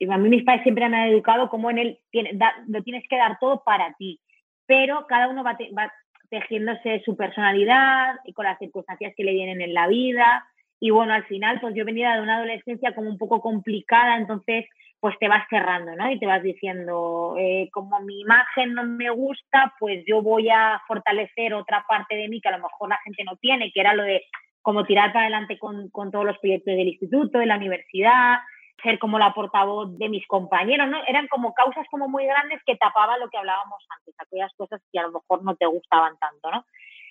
[0.08, 1.98] a mí mis padres siempre me han educado como en él,
[2.68, 4.20] lo tienes que dar todo para ti,
[4.66, 5.92] pero cada uno va, va
[6.30, 10.46] tejiéndose su personalidad y con las circunstancias que le vienen en la vida.
[10.78, 14.66] Y bueno, al final, pues yo venía de una adolescencia como un poco complicada, entonces
[15.00, 16.10] pues te vas cerrando, ¿no?
[16.10, 20.80] Y te vas diciendo, eh, como mi imagen no me gusta, pues yo voy a
[20.86, 23.94] fortalecer otra parte de mí que a lo mejor la gente no tiene, que era
[23.94, 24.22] lo de
[24.60, 28.40] como tirar para adelante con, con todos los proyectos del instituto, de la universidad,
[28.82, 30.98] ser como la portavoz de mis compañeros, ¿no?
[31.06, 34.98] Eran como causas como muy grandes que tapaban lo que hablábamos antes, aquellas cosas que
[34.98, 36.64] a lo mejor no te gustaban tanto, ¿no?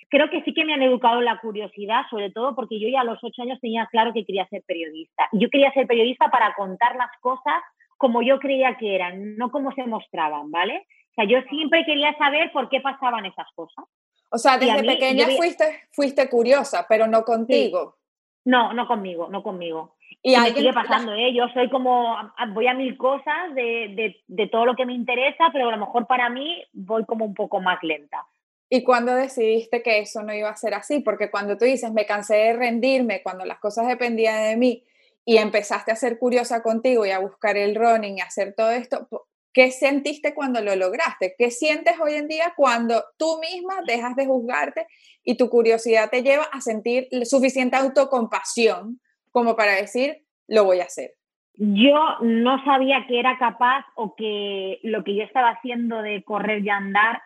[0.10, 3.04] Creo que sí que me han educado la curiosidad, sobre todo porque yo ya a
[3.04, 5.28] los ocho años tenía claro que quería ser periodista.
[5.34, 7.62] Yo quería ser periodista para contar las cosas
[8.00, 10.88] como yo creía que eran, no como se mostraban, ¿vale?
[11.12, 13.84] O sea, yo siempre quería saber por qué pasaban esas cosas.
[14.32, 17.98] O sea, desde pequeña fuiste, fuiste curiosa, pero no contigo.
[18.46, 19.98] No, no conmigo, no conmigo.
[20.22, 21.34] Y, y sigue pasando, ¿eh?
[21.34, 22.16] Yo soy como,
[22.54, 25.78] voy a mil cosas de, de, de, todo lo que me interesa, pero a lo
[25.78, 28.26] mejor para mí voy como un poco más lenta.
[28.70, 31.02] ¿Y cuándo decidiste que eso no iba a ser así?
[31.02, 34.84] Porque cuando tú dices, me cansé de rendirme, cuando las cosas dependían de mí,
[35.30, 39.08] y empezaste a ser curiosa contigo y a buscar el running y hacer todo esto,
[39.54, 41.36] ¿qué sentiste cuando lo lograste?
[41.38, 44.88] ¿Qué sientes hoy en día cuando tú misma dejas de juzgarte
[45.24, 50.86] y tu curiosidad te lleva a sentir suficiente autocompasión como para decir, lo voy a
[50.86, 51.12] hacer?
[51.54, 56.66] Yo no sabía que era capaz o que lo que yo estaba haciendo de correr
[56.66, 57.22] y andar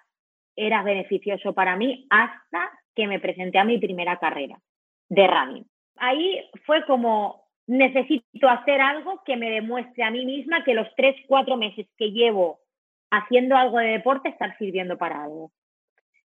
[0.58, 4.60] era beneficioso para mí hasta que me presenté a mi primera carrera
[5.08, 5.66] de running.
[5.96, 11.16] Ahí fue como, necesito hacer algo que me demuestre a mí misma que los tres,
[11.28, 12.60] cuatro meses que llevo
[13.12, 15.52] haciendo algo de deporte están sirviendo para algo.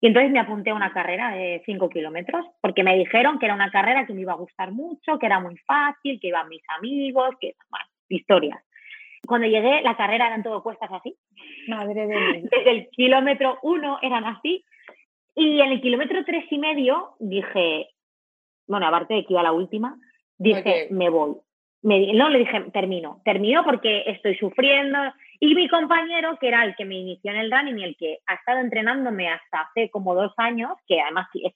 [0.01, 3.55] Y entonces me apunté a una carrera de 5 kilómetros, porque me dijeron que era
[3.55, 6.63] una carrera que me iba a gustar mucho, que era muy fácil, que iban mis
[6.77, 8.63] amigos, que bueno, historias.
[9.27, 11.17] Cuando llegué, la carrera eran todo cuestas así.
[11.69, 12.51] Madre de Dios.
[12.51, 14.63] Desde el kilómetro uno eran así.
[15.35, 17.89] Y en el kilómetro tres y medio dije,
[18.67, 19.97] bueno, aparte de que iba la última,
[20.39, 21.37] dije, me voy.
[21.83, 23.21] Me, no, le dije, termino.
[23.25, 24.99] Termino porque estoy sufriendo,
[25.41, 28.21] y mi compañero, que era el que me inició en el running y el que
[28.27, 31.53] ha estado entrenándome hasta hace como dos años, que además es,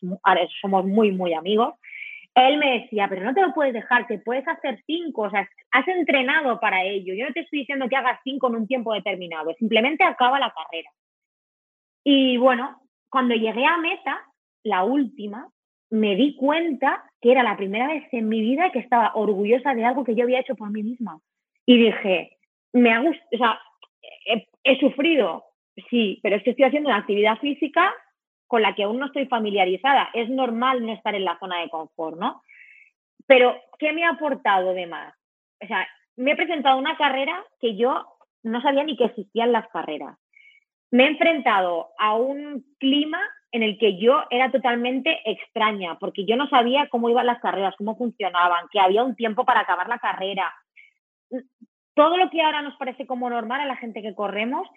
[0.61, 1.75] somos muy, muy amigos,
[2.35, 5.49] él me decía, pero no te lo puedes dejar, te puedes hacer cinco, o sea,
[5.73, 7.15] has entrenado para ello.
[7.15, 10.53] Yo no te estoy diciendo que hagas cinco en un tiempo determinado, simplemente acaba la
[10.53, 10.91] carrera.
[12.05, 14.23] Y bueno, cuando llegué a meta,
[14.63, 15.49] la última,
[15.91, 19.85] me di cuenta que era la primera vez en mi vida que estaba orgullosa de
[19.85, 21.21] algo que yo había hecho por mí misma.
[21.67, 22.39] Y dije,
[22.73, 23.61] me ha gustado, o sea,
[24.65, 25.45] he, sufrido,
[25.91, 27.93] sí, pero es que estoy haciendo una actividad física
[28.47, 30.11] con la que aún no estoy familiarizada.
[30.15, 32.43] Es normal no estar en la zona de confort, ¿no?
[33.27, 35.15] Pero, ¿qué me ha aportado de más?
[35.63, 38.07] O sea, me he presentado una carrera que yo
[38.43, 40.17] no sabía ni que existían las carreras.
[40.91, 43.21] Me he enfrentado a un clima
[43.51, 47.75] en el que yo era totalmente extraña, porque yo no sabía cómo iban las carreras,
[47.77, 50.53] cómo funcionaban, que había un tiempo para acabar la carrera
[51.99, 54.69] todo lo que ahora nos parece como normal a la gente que corremos,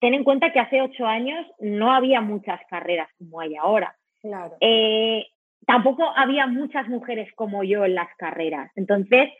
[0.00, 3.94] ten en cuenta que hace ocho años no había muchas carreras como hay ahora.
[4.20, 4.56] Claro.
[4.60, 5.24] Eh,
[5.66, 8.72] tampoco había muchas mujeres como yo en las carreras.
[8.74, 9.30] Entonces,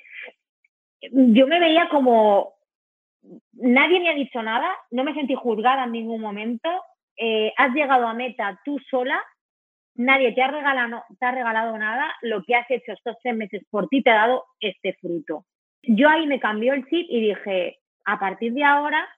[1.11, 2.55] yo me veía como
[3.53, 6.69] nadie me ha dicho nada, no me sentí juzgada en ningún momento.
[7.17, 9.21] Eh, has llegado a meta tú sola,
[9.95, 13.63] nadie te ha, regalado, te ha regalado nada, lo que has hecho estos tres meses
[13.71, 15.45] por ti te ha dado este fruto
[15.83, 19.09] yo ahí me cambió el chip y dije, a partir de ahora,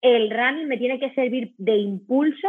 [0.00, 2.48] el running me tiene que servir de impulso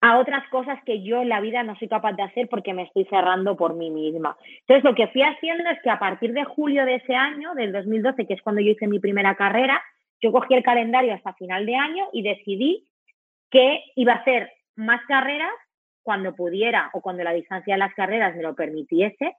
[0.00, 2.84] a otras cosas que yo en la vida no soy capaz de hacer porque me
[2.84, 4.36] estoy cerrando por mí misma.
[4.60, 7.72] Entonces, lo que fui haciendo es que a partir de julio de ese año, del
[7.72, 9.82] 2012, que es cuando yo hice mi primera carrera,
[10.22, 12.86] yo cogí el calendario hasta final de año y decidí
[13.50, 15.52] que iba a hacer más carreras
[16.02, 19.36] cuando pudiera o cuando la distancia de las carreras me lo permitiese.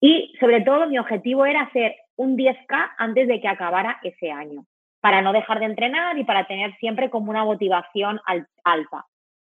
[0.00, 4.66] Y sobre todo mi objetivo era hacer un 10K antes de que acabara ese año,
[5.00, 8.20] para no dejar de entrenar y para tener siempre como una motivación
[8.62, 9.06] alta.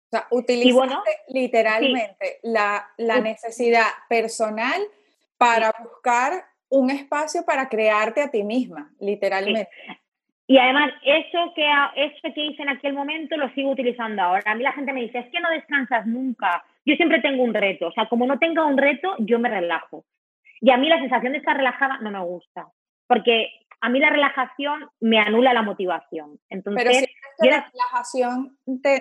[0.08, 4.82] O sea, utilizaste literalmente la, la, necesidad personal
[5.38, 9.70] para buscar un espacio para crearte a ti misma, literalmente.
[10.48, 14.44] Y además, eso que, eso que hice en aquel momento lo sigo utilizando ahora.
[14.46, 16.64] A mí la gente me dice, es que no descansas nunca.
[16.86, 17.88] Yo siempre tengo un reto.
[17.88, 20.06] O sea, como no tenga un reto, yo me relajo.
[20.62, 22.68] Y a mí la sensación de estar relajada no me gusta,
[23.08, 23.50] porque
[23.82, 26.40] a mí la relajación me anula la motivación.
[26.50, 27.06] Entonces, Pero
[27.40, 28.58] si la relajación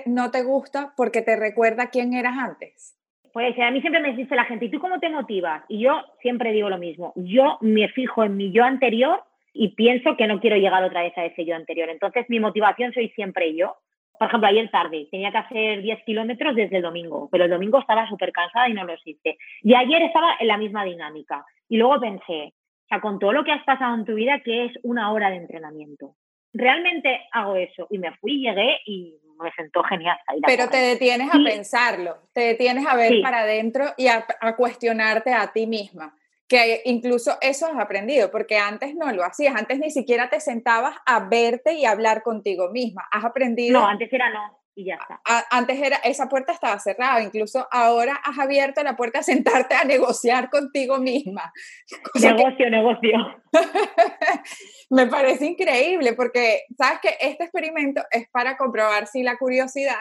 [0.06, 2.94] no te gusta porque te recuerda quién eras antes.
[3.32, 5.62] Pues a mí siempre me dice la gente, ¿y tú cómo te motivas?
[5.68, 10.16] Y yo siempre digo lo mismo, yo me fijo en mi yo anterior y pienso
[10.16, 11.90] que no quiero llegar otra vez a ese yo anterior.
[11.90, 13.76] Entonces mi motivación soy siempre yo
[14.18, 17.78] por ejemplo, ayer tarde tenía que hacer 10 kilómetros desde el domingo, pero el domingo
[17.78, 19.36] estaba súper cansada y no lo hice.
[19.62, 21.44] Y ayer estaba en la misma dinámica.
[21.68, 22.54] Y luego pensé,
[22.86, 25.30] o sea, con todo lo que has pasado en tu vida, ¿qué es una hora
[25.30, 26.14] de entrenamiento?
[26.52, 27.86] Realmente hago eso.
[27.90, 30.16] Y me fui, llegué y me sentó genial.
[30.46, 34.24] Pero te detienes a pensarlo, te detienes a ver para adentro y a
[34.56, 36.14] cuestionarte a ti misma
[36.48, 40.96] que incluso eso has aprendido, porque antes no lo hacías, antes ni siquiera te sentabas
[41.04, 43.06] a verte y hablar contigo misma.
[43.10, 43.80] Has aprendido.
[43.80, 44.58] No, antes era no.
[44.76, 45.20] Y ya está.
[45.50, 49.84] antes era, esa puerta estaba cerrada, incluso ahora has abierto la puerta a sentarte a
[49.84, 51.50] negociar contigo misma.
[52.14, 53.42] Negocio, negocio.
[54.90, 59.98] Me parece increíble porque, sabes que este experimento es para comprobar si la curiosidad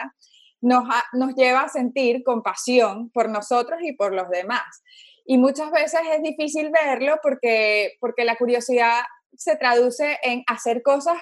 [0.60, 0.84] nos,
[1.14, 4.82] nos lleva a sentir compasión por nosotros y por los demás.
[5.24, 9.00] Y muchas veces es difícil verlo porque, porque la curiosidad
[9.34, 11.16] se traduce en hacer cosas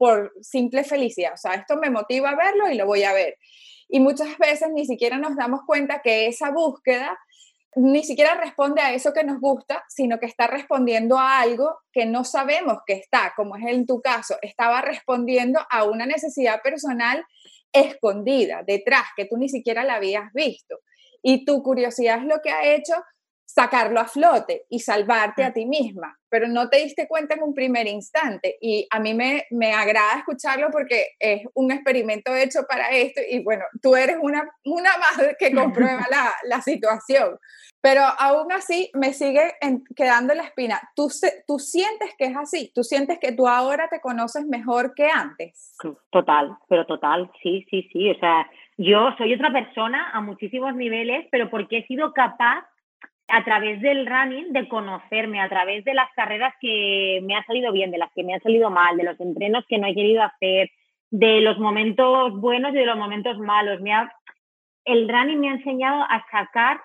[0.00, 1.34] por simple felicidad.
[1.34, 3.36] O sea, esto me motiva a verlo y lo voy a ver.
[3.86, 7.18] Y muchas veces ni siquiera nos damos cuenta que esa búsqueda
[7.76, 12.06] ni siquiera responde a eso que nos gusta, sino que está respondiendo a algo que
[12.06, 17.22] no sabemos que está, como es en tu caso, estaba respondiendo a una necesidad personal
[17.70, 20.78] escondida, detrás, que tú ni siquiera la habías visto.
[21.22, 22.94] Y tu curiosidad es lo que ha hecho
[23.54, 27.54] sacarlo a flote y salvarte a ti misma, pero no te diste cuenta en un
[27.54, 28.56] primer instante.
[28.60, 33.42] Y a mí me, me agrada escucharlo porque es un experimento hecho para esto y
[33.42, 37.38] bueno, tú eres una, una más que comprueba la, la situación.
[37.82, 39.54] Pero aún así me sigue
[39.96, 40.80] quedando la espina.
[40.94, 41.08] ¿Tú,
[41.46, 42.70] ¿Tú sientes que es así?
[42.74, 45.74] ¿Tú sientes que tú ahora te conoces mejor que antes?
[46.10, 48.10] Total, pero total, sí, sí, sí.
[48.10, 52.66] O sea, yo soy otra persona a muchísimos niveles, pero porque he sido capaz
[53.32, 57.72] a través del running de conocerme, a través de las carreras que me han salido
[57.72, 60.22] bien, de las que me han salido mal, de los entrenos que no he querido
[60.22, 60.70] hacer,
[61.10, 63.80] de los momentos buenos y de los momentos malos.
[63.80, 64.12] Me ha,
[64.84, 66.80] el running me ha enseñado a sacar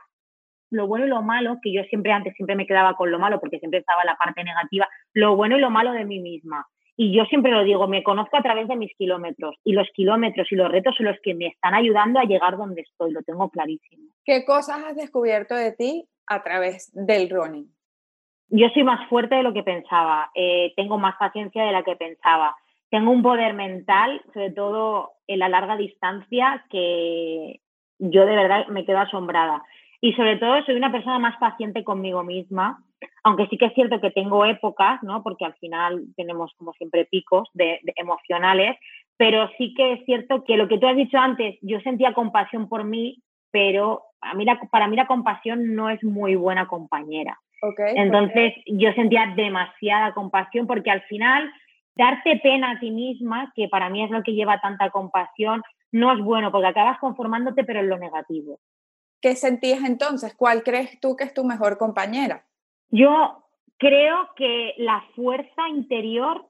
[0.71, 3.39] lo bueno y lo malo, que yo siempre antes siempre me quedaba con lo malo
[3.39, 6.65] porque siempre estaba la parte negativa, lo bueno y lo malo de mí misma.
[6.97, 10.49] Y yo siempre lo digo, me conozco a través de mis kilómetros y los kilómetros
[10.51, 13.49] y los retos son los que me están ayudando a llegar donde estoy, lo tengo
[13.49, 14.11] clarísimo.
[14.23, 17.67] ¿Qué cosas has descubierto de ti a través del running?
[18.49, 21.95] Yo soy más fuerte de lo que pensaba, eh, tengo más paciencia de la que
[21.95, 22.55] pensaba,
[22.89, 27.59] tengo un poder mental, sobre todo en la larga distancia, que
[27.99, 29.63] yo de verdad me quedo asombrada.
[30.01, 32.83] Y sobre todo soy una persona más paciente conmigo misma,
[33.23, 35.23] aunque sí que es cierto que tengo épocas, ¿no?
[35.23, 38.77] Porque al final tenemos como siempre picos de, emocionales,
[39.17, 42.69] pero sí que es cierto que lo que tú has dicho antes, yo sentía compasión
[42.69, 43.21] por mí,
[43.55, 47.39] pero a mí para mí la compasión no es muy buena compañera.
[47.95, 51.49] Entonces yo sentía demasiada compasión porque al final
[51.95, 55.63] darte pena a ti misma, que para mí es lo que lleva tanta compasión,
[55.93, 58.59] no es bueno porque acabas conformándote pero en lo negativo.
[59.21, 60.35] ¿Qué sentías entonces?
[60.35, 62.43] ¿Cuál crees tú que es tu mejor compañera?
[62.89, 63.41] Yo
[63.77, 66.45] creo que la fuerza interior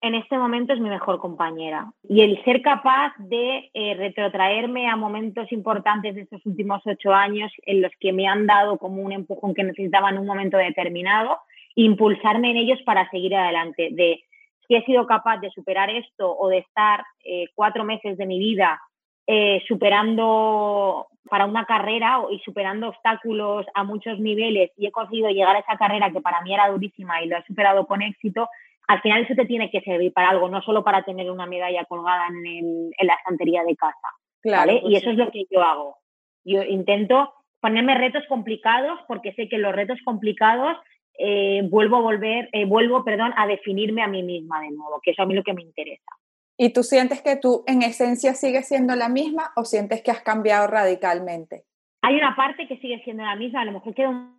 [0.00, 1.92] en este momento es mi mejor compañera.
[2.08, 7.50] Y el ser capaz de eh, retrotraerme a momentos importantes de estos últimos ocho años
[7.62, 11.38] en los que me han dado como un empujón que necesitaba en un momento determinado,
[11.74, 13.88] impulsarme en ellos para seguir adelante.
[13.92, 14.22] De
[14.66, 18.38] si he sido capaz de superar esto o de estar eh, cuatro meses de mi
[18.38, 18.80] vida
[19.26, 25.56] eh, superando para una carrera y superando obstáculos a muchos niveles y he conseguido llegar
[25.56, 28.48] a esa carrera que para mí era durísima y lo he superado con éxito,
[28.88, 31.84] al final eso te tiene que servir para algo, no solo para tener una medalla
[31.86, 34.08] colgada en, la estantería de casa.
[34.42, 35.96] Claro, pues y eso es lo que yo hago.
[36.44, 40.76] Yo intento ponerme retos complicados porque sé que los retos complicados
[41.18, 45.10] eh, vuelvo a volver, eh, vuelvo, perdón, a definirme a mí misma de nuevo, que
[45.12, 46.12] eso a mí lo que me interesa.
[46.58, 50.22] ¿Y tú sientes que tú en esencia sigues siendo la misma o sientes que has
[50.22, 51.64] cambiado radicalmente?
[52.02, 54.36] Hay una parte que sigue siendo la misma, a lo mejor queda un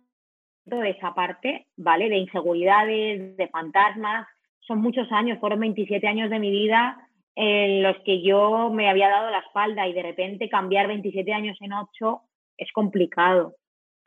[0.76, 2.08] de esa parte, ¿vale?
[2.08, 4.26] De inseguridades, de fantasmas.
[4.68, 6.98] Son muchos años, fueron 27 años de mi vida
[7.34, 11.56] en los que yo me había dado la espalda y de repente cambiar 27 años
[11.60, 12.20] en 8
[12.58, 13.54] es complicado.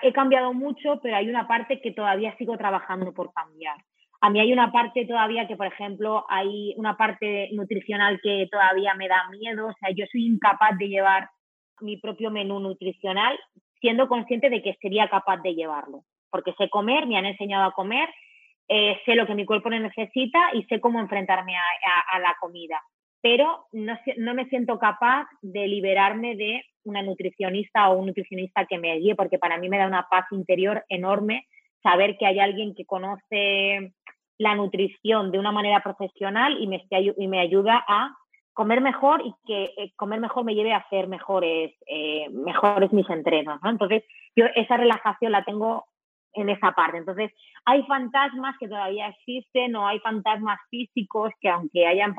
[0.03, 3.75] He cambiado mucho, pero hay una parte que todavía sigo trabajando por cambiar.
[4.19, 8.93] A mí hay una parte todavía que, por ejemplo, hay una parte nutricional que todavía
[8.93, 9.67] me da miedo.
[9.67, 11.29] O sea, yo soy incapaz de llevar
[11.79, 13.39] mi propio menú nutricional
[13.79, 16.03] siendo consciente de que sería capaz de llevarlo.
[16.29, 18.09] Porque sé comer, me han enseñado a comer,
[18.73, 22.81] eh, sé lo que mi cuerpo necesita y sé cómo enfrentarme a, la comida.
[23.21, 28.79] Pero no, no me siento capaz de liberarme de una nutricionista o un nutricionista que
[28.79, 31.47] me guíe, porque para mí me da una paz interior enorme
[31.83, 33.93] saber que hay alguien que conoce
[34.37, 36.81] la nutrición de una manera profesional y me,
[37.17, 38.15] y me ayuda a
[38.53, 43.09] comer mejor y que eh, comer mejor me lleve a hacer mejores, eh, mejores mis
[43.09, 43.59] entrenos.
[43.65, 44.03] Entonces,
[44.35, 45.85] yo esa relajación la tengo
[46.33, 46.97] en esa parte.
[46.97, 47.31] Entonces,
[47.65, 52.15] hay fantasmas que todavía existen o hay fantasmas físicos que aunque hayan,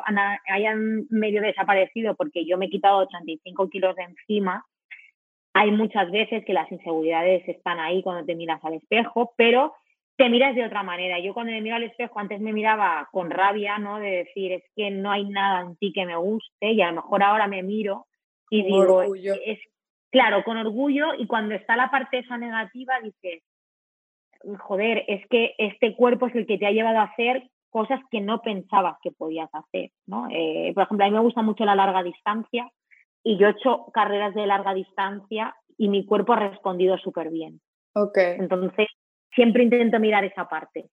[0.49, 4.65] hayan medio desaparecido porque yo me he quitado 35 kilos de encima,
[5.55, 9.75] hay muchas veces que las inseguridades están ahí cuando te miras al espejo, pero
[10.17, 11.19] te miras de otra manera.
[11.21, 13.99] Yo cuando me miro al espejo antes me miraba con rabia, ¿no?
[13.99, 17.03] De decir, es que no hay nada en ti que me guste y a lo
[17.03, 18.07] mejor ahora me miro
[18.51, 19.59] Y digo, es
[20.11, 23.43] claro, con orgullo y cuando está la parte esa negativa dices,
[24.61, 28.21] joder, es que este cuerpo es el que te ha llevado a hacer cosas que
[28.21, 30.29] no pensabas que podías hacer, ¿no?
[30.31, 32.71] Eh, por ejemplo, a mí me gusta mucho la larga distancia
[33.25, 37.61] y yo he hecho carreras de larga distancia y mi cuerpo ha respondido súper bien.
[37.95, 38.19] Ok.
[38.19, 38.89] Entonces,
[39.35, 40.91] siempre intento mirar esa parte.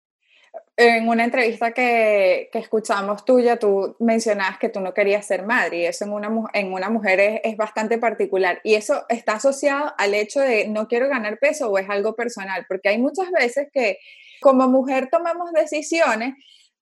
[0.78, 5.80] En una entrevista que, que escuchamos tuya, tú mencionabas que tú no querías ser madre
[5.80, 8.62] y eso en una, en una mujer es, es, bastante particular.
[8.64, 12.66] Y eso está asociado al hecho de no quiero ganar peso o es algo personal,
[12.68, 13.98] porque hay muchas veces que
[14.40, 16.36] como mujer tomamos decisiones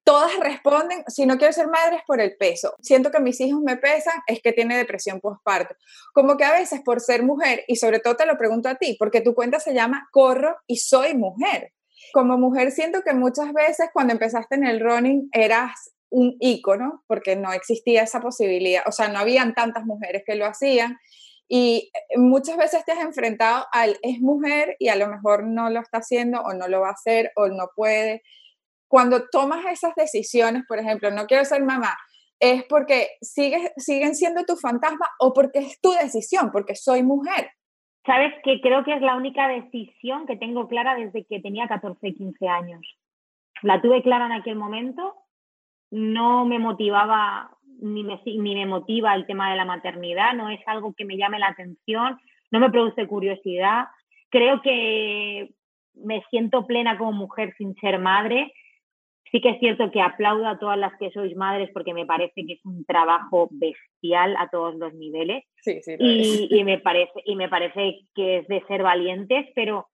[0.07, 2.75] todas responden, si no quiero ser madre es por el peso.
[2.81, 5.75] Siento que mis hijos me pesan, es que tiene depresión postparto.
[6.13, 8.95] Como que a veces por ser mujer, y sobre todo te lo pregunto a ti,
[8.97, 11.73] porque tu cuenta se llama Corro y soy mujer.
[12.13, 17.35] Como mujer siento que muchas veces cuando empezaste en el running eras un ícono, porque
[17.35, 20.97] no existía esa posibilidad, o sea, no habían tantas mujeres que lo hacían.
[21.49, 25.79] Y muchas veces te has enfrentado al es mujer y a lo mejor no lo
[25.79, 28.21] está haciendo o no lo va a hacer o no puede
[28.87, 31.97] cuando tomas esas decisiones, por ejemplo, no quiero ser mamá,
[32.39, 37.49] es porque sigues, siguen siendo tu fantasma o porque es tu decisión, porque soy mujer.
[38.07, 42.13] Sabes que creo que es la única decisión que tengo clara desde que tenía 14,
[42.13, 42.81] 15 años.
[43.61, 45.13] La tuve clara en aquel momento,
[45.91, 47.51] no me motivaba
[47.81, 51.17] ni me, ni me motiva el tema de la maternidad, no es algo que me
[51.17, 52.17] llame la atención,
[52.49, 53.87] no me produce curiosidad.
[54.29, 55.51] Creo que
[55.93, 58.53] me siento plena como mujer sin ser madre
[59.31, 62.45] Sí que es cierto que aplaudo a todas las que sois madres porque me parece
[62.45, 65.43] que es un trabajo bestial a todos los niveles.
[65.61, 69.87] Sí, sí, y, me parece, y me parece que es de ser valientes, pero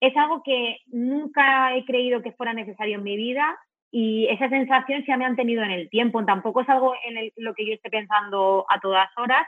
[0.00, 3.56] es algo que nunca he creído que fuera necesario en mi vida
[3.90, 6.24] y esa sensación se me han tenido en el tiempo.
[6.24, 9.46] Tampoco es algo en lo que yo esté pensando a todas horas,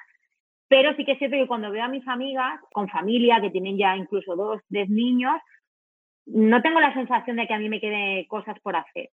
[0.69, 3.77] pero sí que es cierto que cuando veo a mis amigas con familia que tienen
[3.77, 5.35] ya incluso dos, tres niños,
[6.27, 9.11] no tengo la sensación de que a mí me quede cosas por hacer.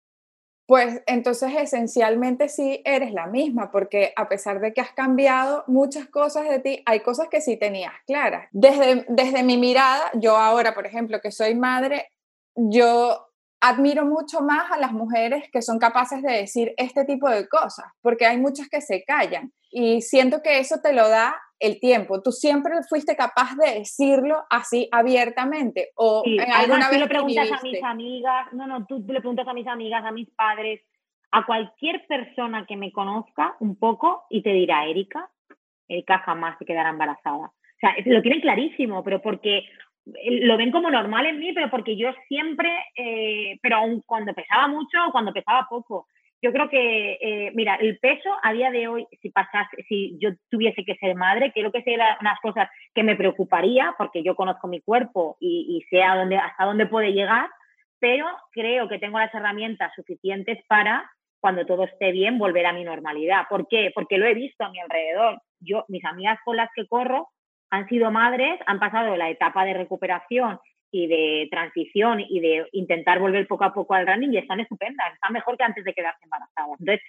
[0.66, 6.06] Pues entonces esencialmente sí eres la misma, porque a pesar de que has cambiado muchas
[6.08, 8.48] cosas de ti, hay cosas que sí tenías claras.
[8.52, 12.08] Desde, desde mi mirada, yo ahora, por ejemplo, que soy madre,
[12.54, 13.28] yo
[13.60, 17.86] admiro mucho más a las mujeres que son capaces de decir este tipo de cosas,
[18.00, 22.20] porque hay muchas que se callan y siento que eso te lo da el tiempo.
[22.20, 25.90] ¿Tú siempre fuiste capaz de decirlo así abiertamente?
[25.94, 29.46] ¿O en alguna vez tú le preguntas a mis amigas, no, no, tú le preguntas
[29.46, 30.80] a mis amigas, a mis padres,
[31.30, 35.30] a cualquier persona que me conozca un poco y te dirá, Erika,
[35.88, 37.46] Erika jamás se quedará embarazada.
[37.46, 41.70] O sea, lo tienen clarísimo, pero porque eh, lo ven como normal en mí, pero
[41.70, 46.08] porque yo siempre, eh, pero aún cuando pesaba mucho o cuando pesaba poco,
[46.42, 50.30] yo creo que, eh, mira, el peso a día de hoy, si pasase, si yo
[50.50, 54.66] tuviese que ser madre, creo que serían unas cosas que me preocuparía, porque yo conozco
[54.66, 57.48] mi cuerpo y, sé dónde, hasta dónde puede llegar,
[58.00, 61.08] pero creo que tengo las herramientas suficientes para,
[61.40, 63.44] cuando todo esté bien, volver a mi normalidad.
[63.48, 63.92] ¿Por qué?
[63.94, 65.40] Porque lo he visto a mi alrededor.
[65.60, 67.28] Yo, mis amigas con las que corro
[67.70, 70.58] han sido madres, han pasado la etapa de recuperación
[70.92, 75.12] y de transición y de intentar volver poco a poco al running y están estupendas,
[75.14, 76.78] están mejor que antes de quedarse embarazadas.
[76.78, 77.00] Entonces,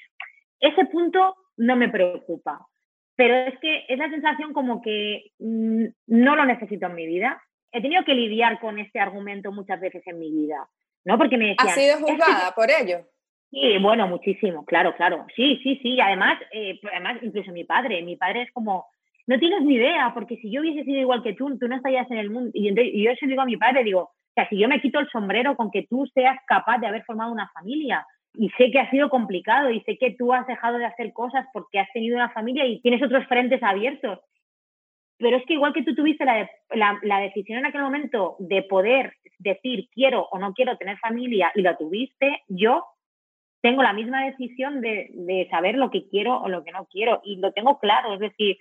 [0.60, 2.66] ese punto no me preocupa,
[3.16, 7.44] pero es que es la sensación como que mm, no lo necesito en mi vida.
[7.72, 10.66] He tenido que lidiar con este argumento muchas veces en mi vida,
[11.04, 11.18] ¿no?
[11.18, 11.68] Porque me decían...
[11.68, 13.06] ¿Has sido juzgada por ello?
[13.52, 15.28] Sí, bueno, muchísimo, claro, claro.
[15.36, 16.00] Sí, sí, sí.
[16.00, 18.88] Además, eh, además, incluso mi padre, mi padre es como,
[19.28, 22.10] no tienes ni idea, porque si yo hubiese sido igual que tú, tú no estarías
[22.12, 22.52] en el mundo.
[22.54, 25.10] Y, yo se digo a mi padre, digo, o sea, si yo me quito el
[25.10, 28.06] sombrero con que tú seas capaz de haber formado una familia,
[28.36, 31.46] y sé que ha sido complicado, y sé que tú has dejado de hacer cosas
[31.54, 34.20] porque has tenido una familia y tienes otros frentes abiertos,
[35.20, 36.50] pero es que igual que tú tuviste la,
[37.02, 41.62] la, decisión en aquel momento de poder decir quiero o no quiero tener familia y
[41.62, 42.84] la tuviste, yo
[43.62, 47.22] tengo la misma decisión de, de, saber lo que quiero o lo que no quiero
[47.24, 48.58] y lo tengo claro, es decir,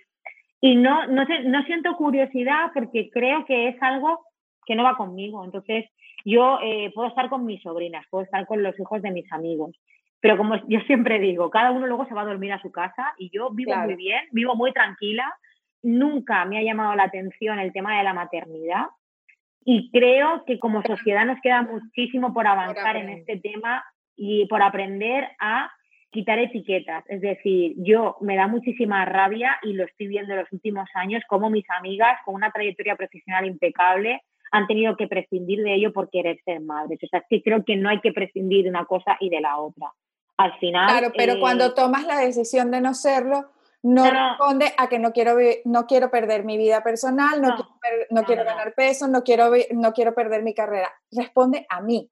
[0.63, 4.21] y no, no, no siento curiosidad porque creo que es algo
[4.65, 5.43] que no va conmigo.
[5.43, 5.83] Entonces,
[6.23, 9.77] yo eh, puedo estar con mis sobrinas, puedo estar con los hijos de mis amigos,
[10.21, 13.13] pero como yo siempre digo, cada uno luego se va a dormir a su casa
[13.17, 15.35] y yo vivo muy bien, vivo muy tranquila.
[15.81, 18.85] Nunca me ha llamado la atención el tema de la maternidad
[19.65, 23.83] y creo que como sociedad nos queda muchísimo por avanzar en este tema
[24.15, 25.69] y por aprender a
[26.13, 27.03] quitar etiquetas.
[27.09, 31.21] Es decir, yo me da muchísima rabia y lo estoy viendo en los últimos años
[31.27, 36.09] como mis amigas con una trayectoria profesional impecable han tenido que prescindir de ello por
[36.11, 36.99] querer ser madres.
[37.03, 39.41] O sea, es que creo que no hay que prescindir de una cosa y de
[39.41, 39.91] la otra.
[40.37, 40.87] Al final...
[40.87, 43.49] Claro, pero cuando eh, tomas la decisión de no serlo,
[43.81, 45.35] no, responde a que no quiero,
[45.65, 49.91] no quiero perder mi vida personal, no, quiero, no quiero ganar peso, no quiero, no
[49.91, 50.93] quiero perder mi carrera.
[51.11, 52.09] Responde a mí.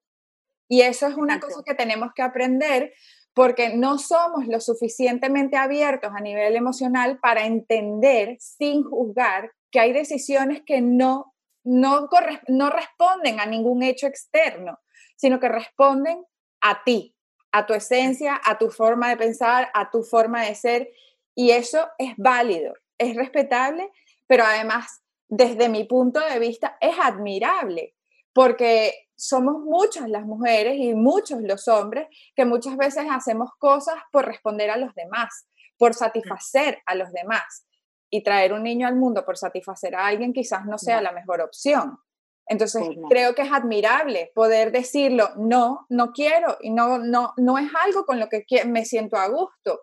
[0.68, 2.92] Y eso es una cosa que tenemos que aprender
[3.34, 9.92] porque no somos lo suficientemente abiertos a nivel emocional para entender sin juzgar que hay
[9.92, 12.08] decisiones que no, no,
[12.48, 14.78] no responden a ningún hecho externo,
[15.16, 16.24] sino que responden
[16.60, 17.16] a ti,
[17.52, 20.90] a tu esencia, a tu forma de pensar, a tu forma de ser.
[21.34, 23.90] Y eso es válido, es respetable,
[24.26, 27.94] pero además, desde mi punto de vista, es admirable,
[28.34, 34.26] porque somos muchas las mujeres y muchos los hombres que muchas veces hacemos cosas por
[34.26, 35.46] responder a los demás,
[35.78, 37.66] por satisfacer a los demás.
[38.10, 41.40] Y traer un niño al mundo por satisfacer a alguien quizás no sea la mejor
[41.40, 41.98] opción.
[42.46, 47.70] Entonces, creo que es admirable poder decirlo, no, no quiero y no, no, no es
[47.84, 49.80] algo con lo que me siento a gusto.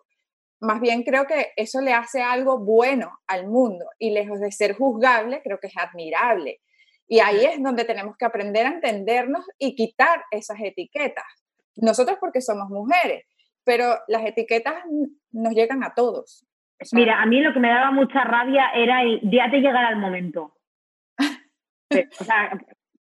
[0.60, 4.76] Más bien creo que eso le hace algo bueno al mundo y lejos de ser
[4.76, 6.60] juzgable, creo que es admirable.
[7.10, 11.24] Y ahí es donde tenemos que aprender a entendernos y quitar esas etiquetas.
[11.74, 13.24] Nosotros porque somos mujeres,
[13.64, 14.84] pero las etiquetas
[15.32, 16.46] nos llegan a todos.
[16.92, 19.96] Mira, a mí lo que me daba mucha rabia era el ya te llegar al
[19.96, 20.54] momento.
[21.18, 22.56] o sea,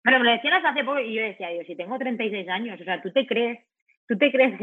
[0.03, 2.85] pero me lo decían hace poco y yo decía, yo si tengo 36 años, o
[2.85, 3.59] sea, ¿tú te crees
[4.07, 4.61] ¿Tú te crees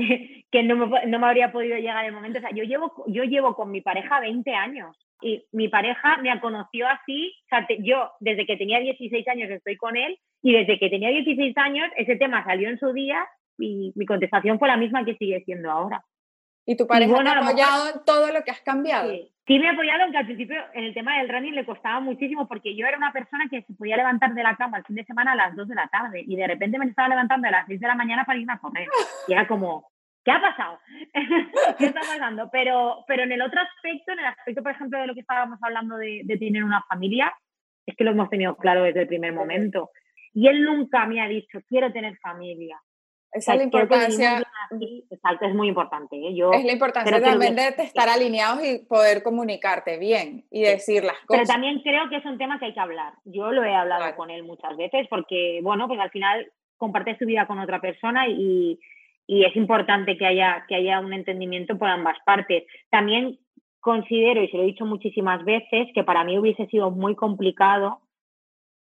[0.51, 2.37] que, no, me, no, me, habría podido llegar el momento?
[2.37, 6.39] O sea, yo llevo, yo llevo con mi pareja 20 años y mi pareja me
[6.39, 10.79] conoció así, o sea, yo desde que tenía 16 años estoy con él y desde
[10.79, 13.25] que tenía 16 años ese tema salió en su día
[13.57, 16.03] y mi contestación fue la misma que sigue siendo ahora.
[16.65, 19.11] ¿Y tu pareja te ha apoyado en todo lo que has cambiado?
[19.11, 19.59] Sí.
[19.59, 22.75] me ha apoyado, aunque al principio en el tema del running le costaba muchísimo porque
[22.75, 25.31] yo era una persona que se podía levantar de la cama el fin de semana
[25.31, 27.79] a las 2 de la tarde y de repente me estaba levantando a las 6
[27.79, 28.87] de la mañana para irme a correr.
[29.27, 29.90] Y era como,
[30.23, 30.79] ¿qué ha pasado?
[31.77, 32.49] ¿Qué está pasando?
[32.51, 35.59] Pero, pero en el otro aspecto, en el aspecto, por ejemplo, de lo que estábamos
[35.61, 37.33] hablando de, de tener una familia,
[37.85, 39.91] es que lo hemos tenido claro desde el primer momento.
[40.33, 42.79] Y él nunca me ha dicho, quiero tener familia.
[43.33, 44.43] Esa es la importancia.
[45.09, 46.17] Exacto, es muy importante.
[46.17, 46.35] ¿eh?
[46.35, 51.17] Yo es la importancia también de estar alineados y poder comunicarte bien y decir las
[51.25, 51.27] cosas.
[51.29, 53.13] Pero también creo que es un tema que hay que hablar.
[53.23, 57.25] Yo lo he hablado con él muchas veces porque, bueno, pues al final compartes tu
[57.25, 58.79] vida con otra persona y,
[59.31, 62.65] y es importante que haya, que haya un entendimiento por ambas partes.
[62.89, 63.39] También
[63.79, 68.01] considero, y se lo he dicho muchísimas veces, que para mí hubiese sido muy complicado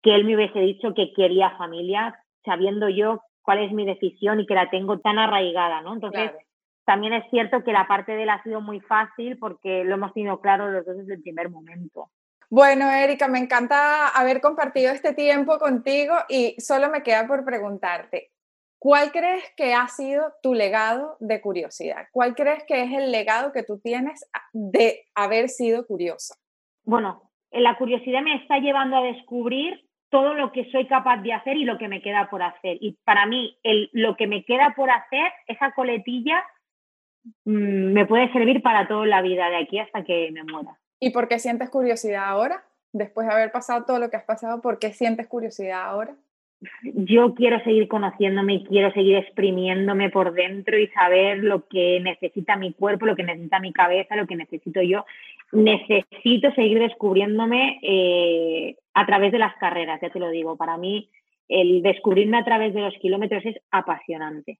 [0.04, 4.46] que él me hubiese dicho que quería familia, sabiendo yo cuál es mi decisión y
[4.46, 5.94] que la tengo tan arraigada, ¿no?
[5.94, 6.30] Entonces,
[6.84, 10.14] también es cierto que la parte de él ha sido muy fácil porque lo hemos
[10.14, 12.10] tenido claro los dos desde el primer momento.
[12.48, 18.30] Bueno, Erika, me encanta haber compartido este tiempo contigo y solo me queda por preguntarte,
[18.78, 22.06] ¿cuál crees que ha sido tu legado de curiosidad?
[22.12, 26.34] ¿Cuál crees que es el legado que tú tienes de haber sido curiosa?
[26.84, 31.56] Bueno, la curiosidad me está llevando a descubrir todo lo que soy capaz de hacer
[31.56, 32.78] y lo que me queda por hacer.
[32.80, 36.44] Y para mí, el, lo que me queda por hacer, esa coletilla,
[37.44, 40.78] mm, me puede servir para toda la vida, de aquí hasta que me muera.
[41.00, 42.64] ¿Y por qué sientes curiosidad ahora?
[42.92, 46.14] Después de haber pasado todo lo que has pasado, ¿por qué sientes curiosidad ahora?
[46.82, 52.72] Yo quiero seguir conociéndome, quiero seguir exprimiéndome por dentro y saber lo que necesita mi
[52.72, 55.04] cuerpo, lo que necesita mi cabeza, lo que necesito yo.
[55.52, 60.56] Necesito seguir descubriéndome eh, a través de las carreras, ya te lo digo.
[60.56, 61.08] Para mí,
[61.48, 64.58] el descubrirme a través de los kilómetros es apasionante.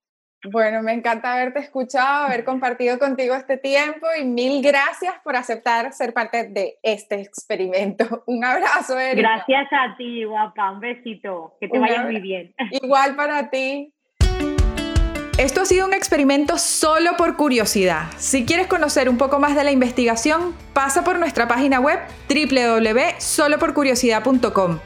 [0.51, 5.93] Bueno, me encanta haberte escuchado, haber compartido contigo este tiempo y mil gracias por aceptar
[5.93, 8.23] ser parte de este experimento.
[8.27, 9.29] Un abrazo, Erika.
[9.29, 10.71] Gracias a ti, guapa.
[10.71, 11.55] Un besito.
[11.59, 12.53] Que te vaya muy bien.
[12.71, 13.93] Igual para ti.
[15.37, 18.07] Esto ha sido un experimento solo por curiosidad.
[18.17, 24.79] Si quieres conocer un poco más de la investigación, pasa por nuestra página web www.soloporcuriosidad.com.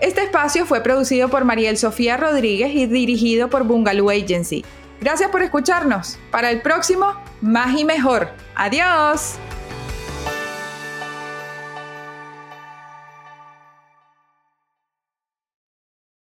[0.00, 4.62] Este espacio fue producido por Mariel Sofía Rodríguez y dirigido por Bungaloo Agency.
[5.00, 6.18] Gracias por escucharnos.
[6.30, 8.28] Para el próximo, más y mejor.
[8.54, 9.38] Adiós.